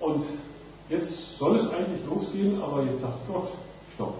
Und 0.00 0.24
jetzt 0.88 1.38
soll 1.38 1.56
es 1.56 1.70
eigentlich 1.70 2.04
losgehen, 2.06 2.62
aber 2.62 2.84
jetzt 2.84 3.00
sagt 3.00 3.26
Gott, 3.26 3.48
stopp. 3.94 4.14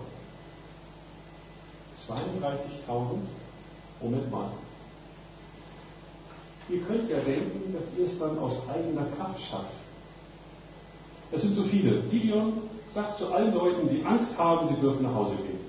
32.000, 2.09 3.19
Moment 4.01 4.31
mal. 4.31 4.51
Ihr 6.69 6.83
könnt 6.83 7.09
ja 7.09 7.19
denken, 7.21 7.73
dass 7.73 7.85
ihr 7.97 8.07
es 8.07 8.19
dann 8.19 8.39
aus 8.39 8.55
eigener 8.69 9.07
Kraft 9.17 9.41
schafft. 9.41 9.86
Es 11.33 11.43
sind 11.43 11.57
so 11.57 11.63
viele. 11.65 12.01
Gideon 12.03 12.55
sagt 12.93 13.19
zu 13.19 13.33
allen 13.33 13.53
Leuten, 13.55 13.89
die 13.89 14.05
Angst 14.05 14.37
haben, 14.39 14.69
sie 14.69 14.81
dürfen 14.81 15.03
nach 15.03 15.15
Hause 15.15 15.37
gehen. 15.37 15.61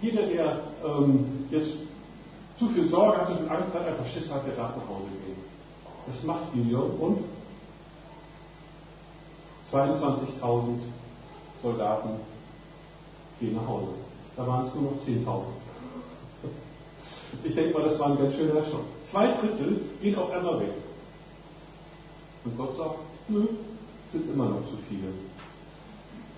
Jeder, 0.00 0.26
der 0.26 0.60
ähm, 0.84 1.46
jetzt 1.50 1.72
zu 2.58 2.68
viel 2.68 2.88
Sorge 2.88 3.18
hat, 3.18 3.28
zu 3.28 3.36
viel 3.36 3.48
Angst 3.48 3.74
hat, 3.74 3.86
einfach 3.86 4.06
Schiss 4.06 4.30
hat, 4.30 4.46
der 4.46 4.54
darf 4.54 4.76
nach 4.76 4.88
Hause 4.88 5.08
gehen. 5.24 5.36
Das 6.06 6.22
macht 6.24 6.52
Gideon 6.52 6.90
und 6.98 7.18
22.000 9.72 10.78
Soldaten 11.62 12.10
gehen 13.40 13.56
nach 13.56 13.66
Hause. 13.66 13.88
Da 14.36 14.46
waren 14.46 14.66
es 14.66 14.74
nur 14.74 14.92
noch 14.92 14.98
10.000. 15.06 15.42
Ich 17.42 17.54
denke 17.54 17.72
mal, 17.72 17.84
das 17.84 17.98
war 17.98 18.10
ein 18.10 18.18
ganz 18.18 18.34
schöner 18.34 18.62
Schock. 18.64 18.84
Zwei 19.10 19.32
Drittel 19.32 19.80
gehen 20.00 20.16
auf 20.16 20.30
einmal 20.30 20.60
weg. 20.60 20.70
Und 22.44 22.56
Gott 22.56 22.76
sagt, 22.76 22.98
nö, 23.28 23.46
sind 24.12 24.30
immer 24.32 24.46
noch 24.46 24.62
zu 24.68 24.76
viele. 24.88 25.08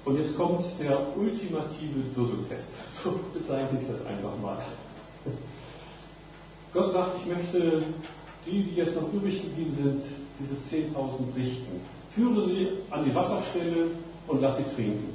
Und 0.04 0.18
jetzt 0.18 0.36
kommt 0.36 0.64
der 0.78 1.16
ultimative 1.16 2.00
Dusseltest. 2.14 2.68
So 3.02 3.20
bezeichne 3.34 3.80
ich 3.80 3.86
das 3.86 4.04
einfach 4.06 4.36
mal. 4.40 4.58
Gott 6.72 6.92
sagt, 6.92 7.18
ich 7.20 7.26
möchte 7.26 7.82
die, 8.46 8.62
die 8.62 8.74
jetzt 8.76 8.94
noch 8.94 9.12
übrig 9.12 9.42
geblieben 9.42 9.76
sind, 9.76 10.02
diese 10.38 10.86
10.000 10.94 11.34
sichten. 11.34 11.80
Führe 12.14 12.46
sie 12.46 12.68
an 12.90 13.04
die 13.04 13.14
Wasserstelle 13.14 13.88
und 14.28 14.40
lass 14.40 14.56
sie 14.56 14.74
trinken. 14.74 15.14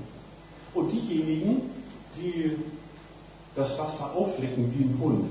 Und 0.73 0.91
diejenigen, 0.91 1.71
die 2.17 2.57
das 3.55 3.77
Wasser 3.77 4.13
auflecken 4.15 4.73
wie 4.77 4.83
ein 4.83 4.99
Hund, 5.01 5.29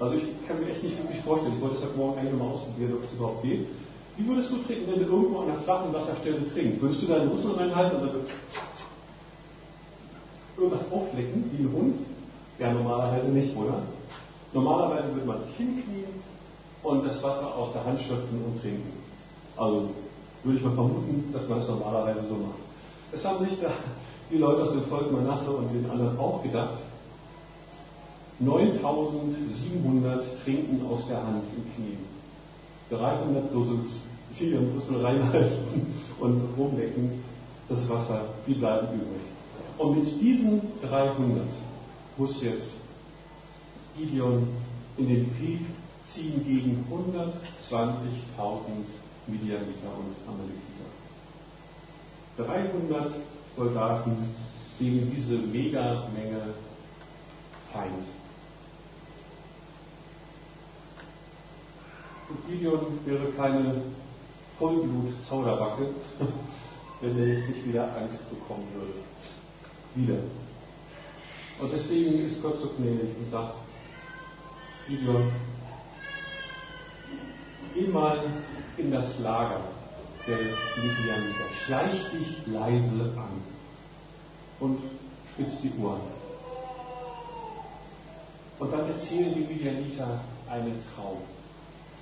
also 0.00 0.16
ich 0.16 0.24
kann 0.48 0.58
mir 0.60 0.70
echt 0.70 0.82
nicht 0.82 0.98
wirklich 0.98 1.22
vorstellen, 1.22 1.54
ich 1.56 1.62
wollte 1.62 1.76
es 1.76 1.82
heute 1.82 1.96
Morgen 1.96 2.18
eigentlich 2.18 2.38
mal 2.38 2.48
ausprobieren, 2.48 2.94
ob 2.94 3.04
es 3.04 3.12
überhaupt 3.12 3.42
geht. 3.42 3.66
Wie 4.16 4.26
würdest 4.26 4.50
du 4.50 4.56
trinken, 4.58 4.92
wenn 4.92 5.00
du 5.00 5.06
irgendwo 5.06 5.40
an 5.40 5.50
einer 5.50 5.60
flachen 5.60 5.92
Wasserstelle 5.92 6.46
trinkst? 6.52 6.80
Würdest 6.80 7.02
du 7.02 7.06
deinen 7.06 7.28
Muskeln 7.30 7.54
reinhalten 7.54 8.00
und 8.00 8.08
dann 8.08 8.20
irgendwas 10.56 10.92
auflecken 10.92 11.50
wie 11.52 11.62
ein 11.64 11.72
Hund? 11.72 11.94
Ja, 12.58 12.72
normalerweise 12.72 13.28
nicht, 13.28 13.56
oder? 13.56 13.82
Normalerweise 14.52 15.14
würde 15.14 15.26
man 15.26 15.44
sich 15.46 15.56
hinknien 15.56 16.04
und 16.82 17.06
das 17.06 17.22
Wasser 17.22 17.54
aus 17.54 17.72
der 17.72 17.84
Hand 17.84 18.00
schöpfen 18.00 18.44
und 18.44 18.60
trinken. 18.60 18.92
Also 19.56 19.88
würde 20.44 20.58
ich 20.58 20.64
mal 20.64 20.74
vermuten, 20.74 21.32
dass 21.32 21.48
man 21.48 21.60
es 21.60 21.66
das 21.66 21.74
normalerweise 21.74 22.20
so 22.28 22.34
macht. 22.34 22.58
Es 23.12 23.24
haben 23.24 23.44
sich 23.46 23.58
da 23.60 23.70
die 24.30 24.36
Leute 24.38 24.62
aus 24.62 24.72
dem 24.72 24.84
Volk 24.84 25.10
Manasse 25.10 25.50
und 25.50 25.72
den 25.72 25.90
anderen 25.90 26.18
auch 26.18 26.42
gedacht, 26.42 26.76
9700 28.40 30.24
trinken 30.44 30.84
aus 30.90 31.06
der 31.06 31.18
Hand 31.18 31.44
im 31.56 31.64
Knie. 32.92 32.98
300 32.98 33.52
Dussels, 33.52 33.86
die 34.38 34.50
ihren 34.50 34.74
Dussel 34.74 35.04
reinhalten 35.04 35.86
und 36.20 36.42
rumlecken 36.56 37.22
das 37.68 37.88
Wasser, 37.88 38.26
die 38.46 38.54
bleiben 38.54 38.88
übrig. 38.88 39.22
Und 39.78 39.98
mit 39.98 40.20
diesen 40.20 40.60
300 40.82 41.46
muss 42.18 42.42
jetzt 42.42 42.72
Gideon 43.96 44.46
in 44.98 45.08
den 45.08 45.36
Krieg 45.36 45.60
ziehen 46.06 46.44
gegen 46.44 46.84
120.000 47.70 47.82
Midianiter 49.26 49.92
und 49.98 50.14
Amalekiter. 50.28 50.88
300 52.36 53.12
Soldaten 53.56 54.16
gegen 54.78 55.10
diese 55.14 55.38
Megamenge 55.38 56.54
Feind. 57.72 58.21
Und 62.28 62.48
Gideon 62.48 62.98
wäre 63.04 63.26
keine 63.32 63.82
Vollblut-Zauderbacke, 64.58 65.88
wenn 67.00 67.18
er 67.18 67.26
jetzt 67.26 67.48
nicht 67.48 67.68
wieder 67.68 67.84
Angst 67.96 68.28
bekommen 68.30 68.66
würde. 68.74 68.94
Wieder. 69.94 70.22
Und 71.60 71.72
deswegen 71.72 72.24
ist 72.26 72.42
Gott 72.42 72.60
so 72.60 72.70
gnädig 72.76 73.16
und 73.18 73.30
sagt, 73.30 73.54
Gideon, 74.88 75.30
geh 77.74 77.86
mal 77.88 78.18
in 78.76 78.90
das 78.90 79.18
Lager 79.18 79.60
der 80.26 80.38
Midianiter, 80.38 81.48
schleich 81.64 82.10
dich 82.10 82.46
leise 82.46 83.12
an 83.16 83.42
und 84.60 84.78
spitz 85.32 85.60
die 85.62 85.72
Ohren. 85.82 86.00
Und 88.58 88.72
dann 88.72 88.88
erzählen 88.92 89.34
die 89.34 89.40
Midianiter 89.40 90.20
einen 90.48 90.80
Traum. 90.94 91.18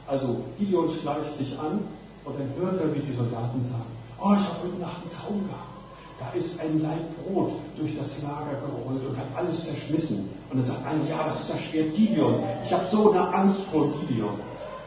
Also 0.06 0.42
Gideon 0.58 0.90
schleicht 0.90 1.38
sich 1.38 1.58
an 1.58 1.80
und 2.24 2.38
dann 2.38 2.52
hört 2.58 2.80
er, 2.80 2.94
wie 2.94 3.00
die 3.00 3.14
Soldaten 3.14 3.62
sagen, 3.64 3.90
oh, 4.18 4.34
ich 4.34 4.46
habe 4.46 4.58
heute 4.64 4.80
Nacht 4.80 5.02
einen 5.02 5.10
Traum 5.10 5.48
gehabt. 5.48 5.70
Da 6.18 6.30
ist 6.32 6.60
ein 6.60 6.82
Leib 6.82 7.00
Brot 7.16 7.52
durch 7.78 7.96
das 7.96 8.22
Lager 8.22 8.60
gerollt 8.60 9.02
und 9.06 9.16
hat 9.16 9.26
alles 9.34 9.64
zerschmissen. 9.64 10.28
Und 10.50 10.58
dann 10.58 10.66
sagt 10.66 10.86
einer, 10.86 11.08
ja, 11.08 11.24
das 11.24 11.40
ist 11.40 11.50
das 11.50 11.60
Schwert 11.60 11.94
Gideon. 11.94 12.42
Ich 12.62 12.72
habe 12.72 12.84
so 12.90 13.10
eine 13.10 13.34
Angst 13.34 13.62
vor 13.72 13.90
Gideon. 13.92 14.38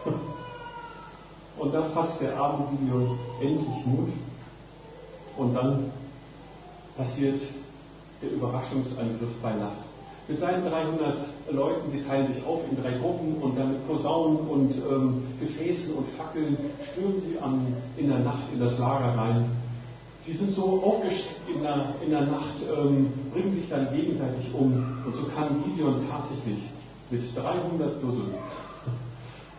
Und 1.58 1.74
dann 1.74 1.92
fasst 1.92 2.20
der 2.20 2.38
arme 2.38 2.68
Gideon 2.72 3.18
endlich 3.40 3.86
Mut. 3.86 4.10
Und 5.38 5.54
dann 5.54 5.92
passiert 6.98 7.40
der 8.22 8.32
Überraschungsangriff 8.32 9.42
bei 9.42 9.54
Nacht. 9.54 9.83
Mit 10.28 10.40
seinen 10.40 10.64
300 10.70 11.18
Leuten, 11.52 11.92
die 11.92 12.02
teilen 12.04 12.34
sich 12.34 12.46
auf 12.46 12.62
in 12.70 12.82
drei 12.82 12.98
Gruppen 12.98 13.36
und 13.42 13.58
dann 13.58 13.74
mit 13.74 13.88
Posaunen 13.88 14.38
und 14.38 14.74
ähm, 14.90 15.24
Gefäßen 15.40 15.94
und 15.94 16.08
Fackeln 16.18 16.58
stürmen 16.92 17.22
sie 17.22 17.38
am, 17.40 17.68
in 17.98 18.08
der 18.08 18.20
Nacht 18.20 18.44
in 18.54 18.60
das 18.60 18.80
Lager 18.80 19.18
rein 19.18 19.50
die 20.26 20.34
sind 20.34 20.56
so 20.56 20.82
aufgeschreckt 20.84 21.50
in 21.54 21.62
der, 21.62 21.96
in 22.02 22.10
der 22.10 22.26
Nacht, 22.26 22.56
ähm, 22.62 23.12
bringen 23.32 23.54
sich 23.54 23.70
dann 23.70 23.94
gegenseitig 23.94 24.54
um. 24.54 24.72
Und 25.06 25.16
so 25.16 25.24
kann 25.36 25.64
Gideon 25.64 26.08
tatsächlich 26.10 26.60
mit 27.10 27.24
300 27.36 28.02
Dussel 28.02 28.34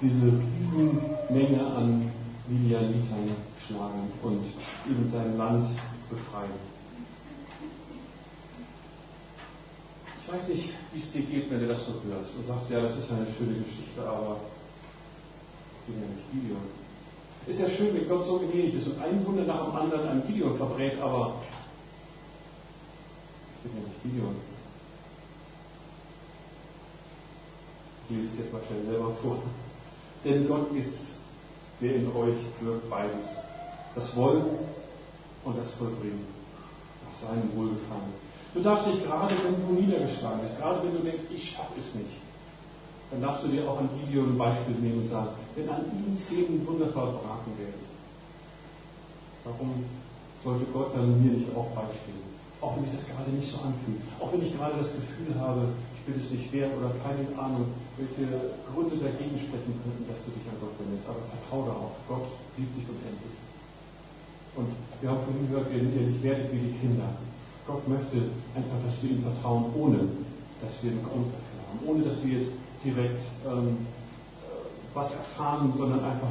diese 0.00 0.32
Riesenmenge 0.32 1.66
an 1.76 2.10
Midianitern 2.48 3.30
schlagen 3.66 4.10
und 4.22 4.44
eben 4.90 5.10
sein 5.10 5.36
Land 5.36 5.68
befreien. 6.10 6.50
Ich 10.18 10.23
weiß 10.34 10.48
nicht, 10.48 10.70
wie 10.92 10.98
es 10.98 11.12
dir 11.12 11.22
geht, 11.22 11.50
wenn 11.50 11.60
du 11.60 11.68
das 11.68 11.86
so 11.86 11.92
hörst 11.92 12.32
und 12.36 12.46
sagst, 12.46 12.70
ja, 12.70 12.80
das 12.82 12.96
ist 12.96 13.10
eine 13.10 13.26
schöne 13.38 13.54
Geschichte, 13.54 14.00
aber 14.00 14.36
ich 15.80 15.94
bin 15.94 16.02
ja 16.02 16.08
nicht 16.08 16.32
Gideon. 16.32 16.62
Ist 17.46 17.60
ja 17.60 17.68
schön, 17.68 17.94
wenn 17.94 18.08
Gott 18.08 18.24
so 18.24 18.38
gnädig 18.38 18.74
ist 18.74 18.86
und 18.86 19.00
ein 19.00 19.24
Wunder 19.26 19.44
nach 19.44 19.66
dem 19.66 19.76
anderen 19.76 20.08
an 20.08 20.26
Gideon 20.26 20.56
verbrät, 20.56 21.00
aber 21.00 21.34
ich 23.62 23.70
bin 23.70 23.80
ja 23.80 23.88
nicht 23.88 24.02
Gideon. 24.02 24.36
Ich 28.08 28.16
lese 28.16 28.28
es 28.32 28.38
jetzt 28.38 28.52
mal 28.52 28.62
schnell 28.66 28.84
selber 28.86 29.12
vor. 29.22 29.42
Denn 30.24 30.48
Gott 30.48 30.72
ist, 30.74 31.12
der 31.80 31.96
in 31.96 32.12
euch 32.12 32.36
wirkt 32.60 32.90
beides. 32.90 33.24
Das 33.94 34.14
Wollen 34.16 34.44
und 35.44 35.56
das 35.56 35.72
Vollbringen. 35.74 36.26
Nach 37.04 37.28
seinem 37.28 37.54
Wohlgefallen. 37.54 38.12
Du 38.54 38.62
darfst 38.62 38.86
dich 38.86 39.02
gerade, 39.02 39.34
wenn 39.42 39.66
du 39.66 39.82
niedergeschlagen 39.82 40.40
bist, 40.42 40.56
gerade 40.58 40.86
wenn 40.86 40.94
du 40.94 41.02
denkst, 41.02 41.26
ich 41.34 41.50
schaffe 41.50 41.74
es 41.74 41.92
nicht, 41.94 42.22
dann 43.10 43.20
darfst 43.20 43.42
du 43.42 43.48
dir 43.48 43.68
auch 43.68 43.78
an 43.78 43.90
Gideon 43.98 44.30
ein 44.30 44.38
Beispiel 44.38 44.76
nehmen 44.78 45.02
und 45.02 45.10
sagen, 45.10 45.34
wenn 45.56 45.68
an 45.68 45.82
ihm 45.90 46.16
zehn 46.22 46.64
Wunder 46.64 46.86
verbraten 46.86 47.50
werden, 47.58 47.82
warum 49.42 49.84
sollte 50.44 50.70
Gott 50.72 50.94
dann 50.94 51.18
mir 51.18 51.34
nicht 51.34 51.50
auch 51.56 51.66
beistehen? 51.74 52.22
Auch 52.62 52.76
wenn 52.76 52.84
sich 52.86 52.94
das 52.94 53.10
gerade 53.10 53.30
nicht 53.34 53.50
so 53.50 53.58
anfühlt, 53.58 53.98
auch 54.22 54.32
wenn 54.32 54.40
ich 54.40 54.54
gerade 54.54 54.78
das 54.78 54.94
Gefühl 54.94 55.34
habe, 55.34 55.74
ich 55.98 56.02
bin 56.06 56.14
es 56.22 56.30
nicht 56.30 56.52
wert 56.52 56.70
oder 56.78 56.94
keine 57.02 57.26
Ahnung, 57.34 57.74
welche 57.98 58.54
Gründe 58.70 59.02
dagegen 59.02 59.34
sprechen 59.34 59.74
könnten, 59.82 60.06
dass 60.06 60.22
du 60.22 60.30
dich 60.30 60.46
an 60.46 60.62
Gott 60.62 60.78
wendest. 60.78 61.02
Aber 61.10 61.26
vertraue 61.26 61.74
darauf, 61.74 61.92
Gott 62.06 62.30
liebt 62.54 62.76
dich 62.78 62.86
unendlich. 62.86 63.36
Und 64.54 64.70
wir 65.02 65.10
haben 65.10 65.26
vorhin 65.26 65.50
gehört, 65.50 65.66
ihr 65.74 65.82
nicht 65.82 66.22
werdet 66.22 66.52
wie 66.54 66.70
die 66.70 66.78
Kinder. 66.78 67.18
Gott 67.66 67.88
möchte 67.88 68.16
einfach, 68.54 68.76
dass 68.84 69.02
wir 69.02 69.10
ihm 69.10 69.22
vertrauen, 69.22 69.72
ohne 69.74 69.98
dass 70.60 70.82
wir 70.82 70.90
einen 70.90 71.02
Grund 71.02 71.32
dafür 71.32 71.60
haben, 71.68 71.88
ohne 71.88 72.04
dass 72.04 72.22
wir 72.22 72.40
jetzt 72.40 72.52
direkt 72.84 73.22
ähm, 73.46 73.86
äh, 74.42 74.94
was 74.94 75.10
erfahren, 75.10 75.72
sondern 75.76 76.04
einfach, 76.04 76.28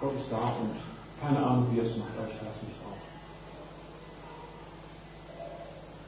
Gott 0.00 0.14
ist 0.16 0.30
da 0.30 0.54
und 0.60 0.74
keine 1.20 1.44
Ahnung, 1.44 1.68
wie 1.72 1.78
er 1.78 1.84
es 1.84 1.96
macht, 1.96 2.10
aber 2.18 2.28
ich 2.28 2.36
verlasse 2.36 2.64
mich 2.64 2.74
drauf. 2.82 2.98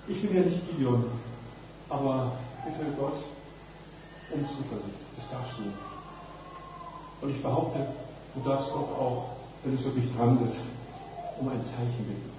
Ich 0.09 0.23
bin 0.23 0.37
ja 0.37 0.43
nicht 0.43 0.69
Gideon, 0.69 1.05
aber 1.89 2.33
bitte 2.65 2.91
Gott 2.99 3.19
um 4.33 4.41
Zuversicht. 4.49 4.99
Das 5.17 5.31
darfst 5.31 5.59
du. 5.59 7.25
Und 7.25 7.31
ich 7.31 7.43
behaupte, 7.43 7.87
du 8.35 8.41
darfst 8.49 8.73
Gott 8.73 8.89
auch, 8.99 9.27
wenn 9.63 9.75
es 9.75 9.85
wirklich 9.85 10.13
dran 10.17 10.39
ist, 10.47 10.61
um 11.39 11.49
ein 11.49 11.65
Zeichen 11.65 12.05
bitten. 12.07 12.30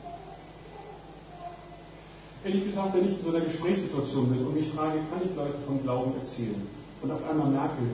Ehrlich 2.43 2.65
gesagt, 2.65 2.95
wenn 2.95 3.05
ich 3.05 3.19
in 3.19 3.23
so 3.23 3.29
einer 3.29 3.45
Gesprächssituation 3.45 4.29
bin 4.29 4.45
und 4.47 4.55
mich 4.55 4.71
frage, 4.73 4.97
kann 5.13 5.21
ich 5.21 5.35
Leute 5.35 5.61
vom 5.67 5.79
Glauben 5.83 6.13
erzählen 6.19 6.65
und 7.03 7.11
auf 7.11 7.21
einmal 7.29 7.51
merke, 7.51 7.85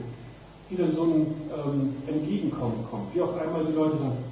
wie 0.70 0.76
dann 0.76 0.96
so 0.96 1.04
ein 1.04 1.36
ähm, 1.52 1.92
Entgegenkommen 2.06 2.80
kommt, 2.90 3.14
wie 3.14 3.20
auf 3.20 3.36
einmal 3.36 3.64
die 3.66 3.72
Leute 3.72 3.98
sagen, 3.98 4.24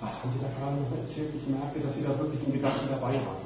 was 0.00 0.16
haben 0.16 0.32
Sie 0.32 0.40
da 0.40 0.48
gerade 0.56 0.80
noch 0.80 0.92
erzählt? 0.96 1.28
Ich 1.36 1.44
merke, 1.44 1.76
dass 1.80 1.92
Sie 1.94 2.00
da 2.00 2.16
wirklich 2.16 2.40
im 2.40 2.52
Gedanken 2.56 2.88
dabei 2.88 3.20
waren. 3.20 3.44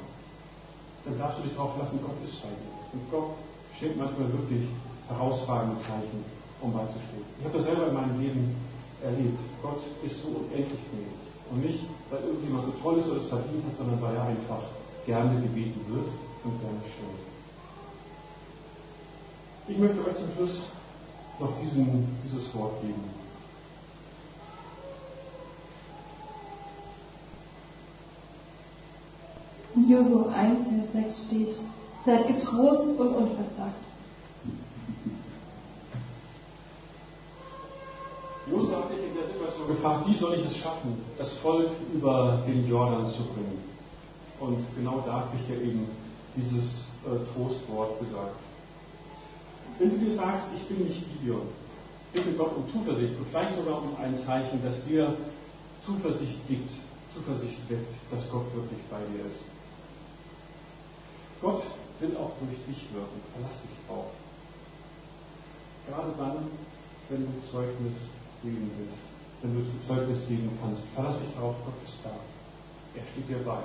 Dann 1.03 1.19
darfst 1.19 1.39
du 1.39 1.43
dich 1.43 1.53
darauf 1.53 1.75
lassen, 1.77 1.99
Gott 1.99 2.15
ist 2.23 2.39
bei 2.39 2.47
dir. 2.47 2.75
Und 2.95 3.03
Gott 3.11 3.35
schenkt 3.75 3.99
manchmal 3.99 4.31
wirklich 4.31 4.71
herausragende 5.11 5.83
Zeichen, 5.83 6.23
um 6.63 6.71
beizustehen. 6.71 7.27
Ich 7.39 7.43
habe 7.43 7.57
das 7.59 7.67
selber 7.67 7.91
in 7.91 7.93
meinem 7.93 8.19
Leben 8.23 8.55
erlebt. 9.03 9.39
Gott 9.61 9.83
ist 9.99 10.15
so 10.23 10.31
unendlich 10.31 10.79
gnädig. 10.95 11.19
Und 11.51 11.59
nicht, 11.59 11.83
weil 12.09 12.23
irgendjemand 12.23 12.71
so 12.71 12.73
toll 12.79 13.03
ist 13.03 13.07
oder 13.11 13.19
es 13.19 13.27
verdient 13.27 13.67
hat, 13.67 13.75
sondern 13.75 14.01
weil 14.01 14.15
er 14.15 14.31
einfach 14.31 14.63
gerne 15.05 15.41
gebeten 15.41 15.81
wird 15.87 16.07
und 16.43 16.59
gerne 16.59 16.79
schenkt. 16.81 17.25
Ich 19.67 19.77
möchte 19.77 19.99
euch 20.05 20.15
zum 20.15 20.31
Schluss 20.35 20.67
noch 21.39 21.51
diesen, 21.61 22.07
dieses 22.23 22.53
Wort 22.55 22.81
geben. 22.81 23.03
In 29.75 29.89
Josua 29.89 30.31
1, 30.31 30.67
Vers 30.67 30.93
6 30.93 31.27
steht, 31.27 31.55
seid 32.05 32.27
getrost 32.27 32.83
und 32.97 33.07
unverzagt. 33.09 33.83
Josua 38.49 38.77
hat 38.77 38.89
sich 38.89 38.99
in 38.99 39.15
der 39.15 39.27
Situation 39.27 39.67
gefragt, 39.67 40.07
wie 40.07 40.15
soll 40.15 40.35
ich 40.35 40.45
es 40.45 40.55
schaffen, 40.57 41.01
das 41.17 41.33
Volk 41.39 41.71
über 41.93 42.43
den 42.47 42.67
Jordan 42.69 43.11
zu 43.11 43.23
bringen? 43.25 43.74
Und 44.39 44.65
genau 44.75 45.01
da 45.05 45.29
kriegt 45.31 45.49
er 45.49 45.61
eben 45.61 45.87
dieses 46.35 46.83
äh, 47.05 47.33
Trostwort 47.33 47.99
gesagt. 47.99 48.35
Wenn 49.79 49.91
du 49.91 49.97
dir 49.97 50.15
sagst, 50.15 50.45
ich 50.55 50.63
bin 50.67 50.85
nicht 50.85 51.03
Gideon, 51.13 51.47
bitte 52.13 52.31
Gott 52.33 52.55
um 52.55 52.69
Zuversicht 52.71 53.17
und 53.17 53.27
vielleicht 53.29 53.55
sogar 53.55 53.81
um 53.81 53.95
ein 54.01 54.17
Zeichen, 54.25 54.61
das 54.63 54.83
dir 54.85 55.15
Zuversicht 55.85 56.47
gibt, 56.47 56.69
Zuversicht 57.13 57.69
weckt, 57.69 57.93
dass 58.11 58.29
Gott 58.29 58.53
wirklich 58.53 58.79
bei 58.89 58.99
dir 59.11 59.25
ist. 59.25 59.43
Gott 61.41 61.63
will 61.99 62.15
auch 62.17 62.31
durch 62.39 62.59
dich 62.67 62.81
wirken. 62.93 63.21
Verlass 63.33 63.55
dich 63.61 63.87
drauf. 63.87 64.11
Gerade 65.87 66.13
dann, 66.17 66.49
wenn 67.09 67.25
du 67.25 67.31
Zeugnis 67.51 67.93
geben 68.41 68.71
willst, 68.77 68.97
wenn 69.41 69.53
du 69.55 69.63
Zeugnis 69.87 70.27
geben 70.27 70.49
kannst, 70.61 70.81
verlass 70.93 71.19
dich 71.19 71.33
darauf, 71.35 71.55
Gott 71.63 71.75
ist 71.85 71.99
da. 72.03 72.15
Er 72.95 73.05
steht 73.11 73.29
dir 73.29 73.43
bei. 73.45 73.61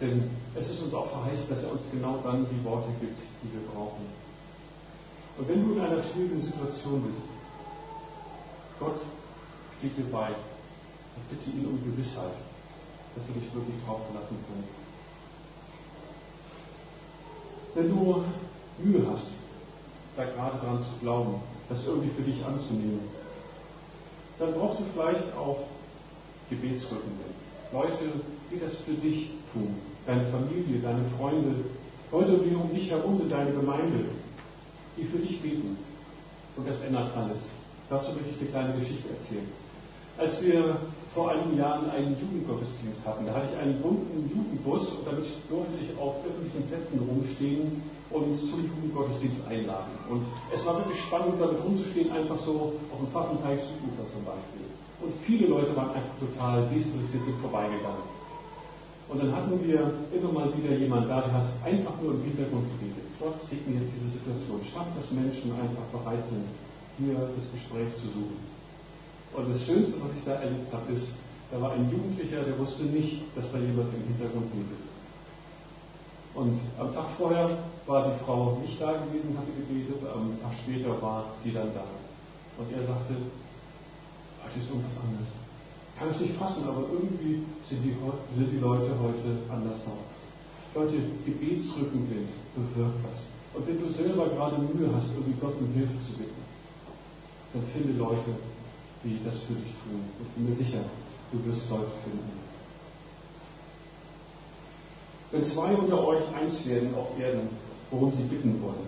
Denn 0.00 0.30
es 0.54 0.70
ist 0.70 0.82
uns 0.82 0.94
auch 0.94 1.10
verheißt, 1.10 1.50
dass 1.50 1.62
er 1.62 1.72
uns 1.72 1.82
genau 1.90 2.18
dann 2.22 2.46
die 2.50 2.64
Worte 2.64 2.88
gibt, 3.00 3.18
die 3.42 3.52
wir 3.52 3.66
brauchen. 3.72 4.06
Und 5.38 5.48
wenn 5.48 5.66
du 5.66 5.74
in 5.74 5.80
einer 5.80 6.02
schwierigen 6.02 6.42
Situation 6.42 7.02
bist, 7.02 7.22
Gott 8.78 9.00
steht 9.78 9.96
dir 9.96 10.10
bei. 10.10 10.28
Und 10.28 11.28
bitte 11.30 11.50
ihn 11.50 11.66
um 11.66 11.78
Gewissheit, 11.84 12.34
dass 13.14 13.26
du 13.26 13.32
dich 13.34 13.54
wirklich 13.54 13.76
drauf 13.86 14.00
verlassen 14.10 14.36
kannst. 14.48 14.68
Wenn 17.74 17.88
du 17.88 18.24
Mühe 18.78 19.06
hast, 19.10 19.26
da 20.16 20.24
gerade 20.24 20.58
dran 20.58 20.78
zu 20.78 21.00
glauben, 21.00 21.40
das 21.68 21.84
irgendwie 21.84 22.10
für 22.10 22.22
dich 22.22 22.44
anzunehmen, 22.44 23.00
dann 24.38 24.52
brauchst 24.54 24.80
du 24.80 24.84
vielleicht 24.92 25.36
auch 25.36 25.58
Gebetsrückenwind. 26.50 27.34
Leute, 27.74 28.06
die 28.50 28.60
das 28.60 28.76
für 28.86 28.94
dich 28.94 29.30
tun. 29.52 29.74
Deine 30.06 30.22
Familie, 30.30 30.78
deine 30.80 31.04
Freunde, 31.18 31.50
Leute, 32.12 32.38
die 32.38 32.54
um 32.54 32.70
dich 32.70 32.88
herum 32.88 33.18
sind, 33.18 33.32
deine 33.32 33.50
Gemeinde, 33.50 34.04
die 34.96 35.02
für 35.02 35.18
dich 35.18 35.42
beten. 35.42 35.76
Und 36.56 36.68
das 36.68 36.80
ändert 36.82 37.10
alles. 37.16 37.38
Dazu 37.90 38.12
möchte 38.12 38.30
ich 38.30 38.40
eine 38.40 38.50
kleine 38.50 38.78
Geschichte 38.78 39.08
erzählen. 39.10 39.48
Als 40.16 40.40
wir 40.40 40.78
vor 41.12 41.32
einigen 41.32 41.58
Jahren 41.58 41.90
einen 41.90 42.14
Jugendgottesdienst 42.14 43.04
hatten, 43.04 43.26
da 43.26 43.34
hatte 43.34 43.48
ich 43.50 43.58
einen 43.58 43.82
bunten 43.82 44.30
Jugendbus 44.30 44.92
und 44.92 45.06
damit 45.06 45.26
durfte 45.50 45.74
ich 45.82 45.90
auf 45.98 46.14
öffentlichen 46.22 46.62
Plätzen 46.70 46.98
rumstehen 47.02 47.82
und 48.10 48.36
zum 48.38 48.62
Jugendgottesdienst 48.62 49.42
einladen. 49.48 49.90
Und 50.08 50.22
es 50.54 50.64
war 50.64 50.78
wirklich 50.78 51.00
spannend, 51.02 51.40
damit 51.40 51.58
rumzustehen, 51.64 52.12
einfach 52.12 52.38
so 52.46 52.78
auf 52.92 52.98
dem 53.02 53.08
Pfaffenteich 53.10 53.58
Südufer 53.58 54.06
zum 54.14 54.22
Beispiel. 54.22 54.70
Und 55.00 55.12
viele 55.24 55.48
Leute 55.48 55.74
waren 55.76 55.90
einfach 55.90 56.16
total 56.18 56.68
desinteressiert 56.68 57.26
und 57.26 57.40
vorbeigegangen. 57.40 58.04
Und 59.08 59.22
dann 59.22 59.34
hatten 59.36 59.60
wir 59.60 59.92
immer 60.14 60.32
mal 60.32 60.48
wieder 60.56 60.76
jemand 60.76 61.10
da, 61.10 61.20
der 61.20 61.32
hat 61.32 61.48
einfach 61.64 62.00
nur 62.00 62.14
im 62.14 62.22
Hintergrund 62.22 62.64
gebetet. 62.72 63.04
Gott 63.20 63.36
segne 63.50 63.80
jetzt 63.80 63.92
diese 63.94 64.10
Situation. 64.16 64.60
Schafft, 64.64 64.96
dass 64.96 65.10
Menschen 65.10 65.52
einfach 65.52 65.84
bereit 65.92 66.24
sind, 66.30 66.48
hier 66.96 67.14
das 67.14 67.46
Gespräch 67.52 67.92
zu 68.00 68.08
suchen. 68.08 68.38
Und 69.34 69.50
das 69.50 69.60
Schönste, 69.66 70.00
was 70.00 70.16
ich 70.16 70.24
da 70.24 70.40
erlebt 70.40 70.72
habe, 70.72 70.92
ist, 70.92 71.08
da 71.50 71.60
war 71.60 71.72
ein 71.72 71.90
Jugendlicher, 71.90 72.42
der 72.42 72.58
wusste 72.58 72.84
nicht, 72.84 73.22
dass 73.36 73.50
da 73.52 73.58
jemand 73.58 73.92
im 73.92 74.08
Hintergrund 74.08 74.50
betet. 74.50 74.82
Und 76.34 76.60
am 76.78 76.92
Tag 76.94 77.10
vorher 77.16 77.58
war 77.86 78.10
die 78.10 78.24
Frau 78.24 78.58
nicht 78.60 78.80
da 78.80 78.92
gewesen, 78.92 79.36
hatte 79.36 79.52
gebetet, 79.54 80.02
am 80.12 80.34
Tag 80.40 80.54
später 80.64 81.00
war 81.00 81.26
sie 81.44 81.52
dann 81.52 81.70
da. 81.74 81.84
Und 82.58 82.72
er 82.72 82.86
sagte, 82.86 83.14
heute 84.44 84.60
ist 84.60 84.68
irgendwas 84.68 84.96
anderes. 85.00 85.28
Ich 85.94 85.98
kann 85.98 86.08
es 86.10 86.20
nicht 86.20 86.36
fassen, 86.36 86.64
aber 86.68 86.82
irgendwie 86.92 87.46
sind 87.64 87.82
die, 87.82 87.96
sind 88.36 88.50
die 88.52 88.58
Leute 88.58 88.90
heute 89.00 89.30
anders 89.48 89.78
drauf. 89.84 90.04
Leute, 90.74 90.98
Gebetsrückenwind 91.24 92.28
bewirkt 92.54 92.98
was. 93.06 93.20
Und 93.54 93.66
wenn 93.66 93.78
du 93.78 93.92
selber 93.92 94.28
gerade 94.28 94.58
Mühe 94.58 94.90
hast, 94.94 95.06
irgendwie 95.14 95.38
Gott 95.40 95.54
um 95.60 95.72
Hilfe 95.72 95.94
zu 96.04 96.18
bitten, 96.18 96.42
dann 97.52 97.62
finde 97.72 97.96
Leute, 97.96 98.34
die 99.04 99.20
das 99.24 99.34
für 99.46 99.54
dich 99.54 99.70
tun. 99.86 100.02
Ich 100.20 100.28
bin 100.34 100.50
mir 100.50 100.56
sicher, 100.56 100.82
du 101.30 101.44
wirst 101.46 101.70
Leute 101.70 101.92
finden. 102.02 102.44
Wenn 105.30 105.44
zwei 105.44 105.74
unter 105.74 106.04
euch 106.04 106.22
eins 106.34 106.66
werden 106.66 106.94
auf 106.94 107.16
Erden, 107.18 107.48
worum 107.90 108.12
sie 108.12 108.22
bitten 108.24 108.60
wollen, 108.60 108.86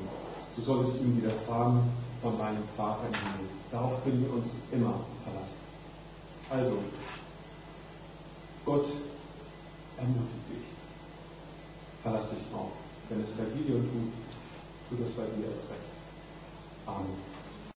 so 0.57 0.63
soll 0.63 0.85
es 0.85 1.01
ihnen 1.01 1.17
widerfahren 1.19 1.83
von 2.21 2.37
meinem 2.37 2.63
Vater 2.77 3.07
im 3.07 3.15
Himmel. 3.15 3.56
Darauf 3.71 4.03
können 4.05 4.23
wir 4.23 4.33
uns 4.33 4.47
immer 4.71 5.01
verlassen. 5.25 5.57
Also, 6.49 6.79
Gott 8.65 8.87
ermutigt 9.99 10.49
dich. 10.51 10.65
Verlass 12.03 12.31
dich 12.31 12.43
drauf. 12.51 12.73
Wenn 13.09 13.21
es 13.23 13.31
bei 13.31 13.45
Gideon 13.45 13.83
tut, 13.83 14.99
tut 14.99 15.07
es 15.07 15.13
bei 15.15 15.25
dir 15.25 15.49
erst 15.49 15.69
recht. 15.71 15.91
Amen. 16.87 17.36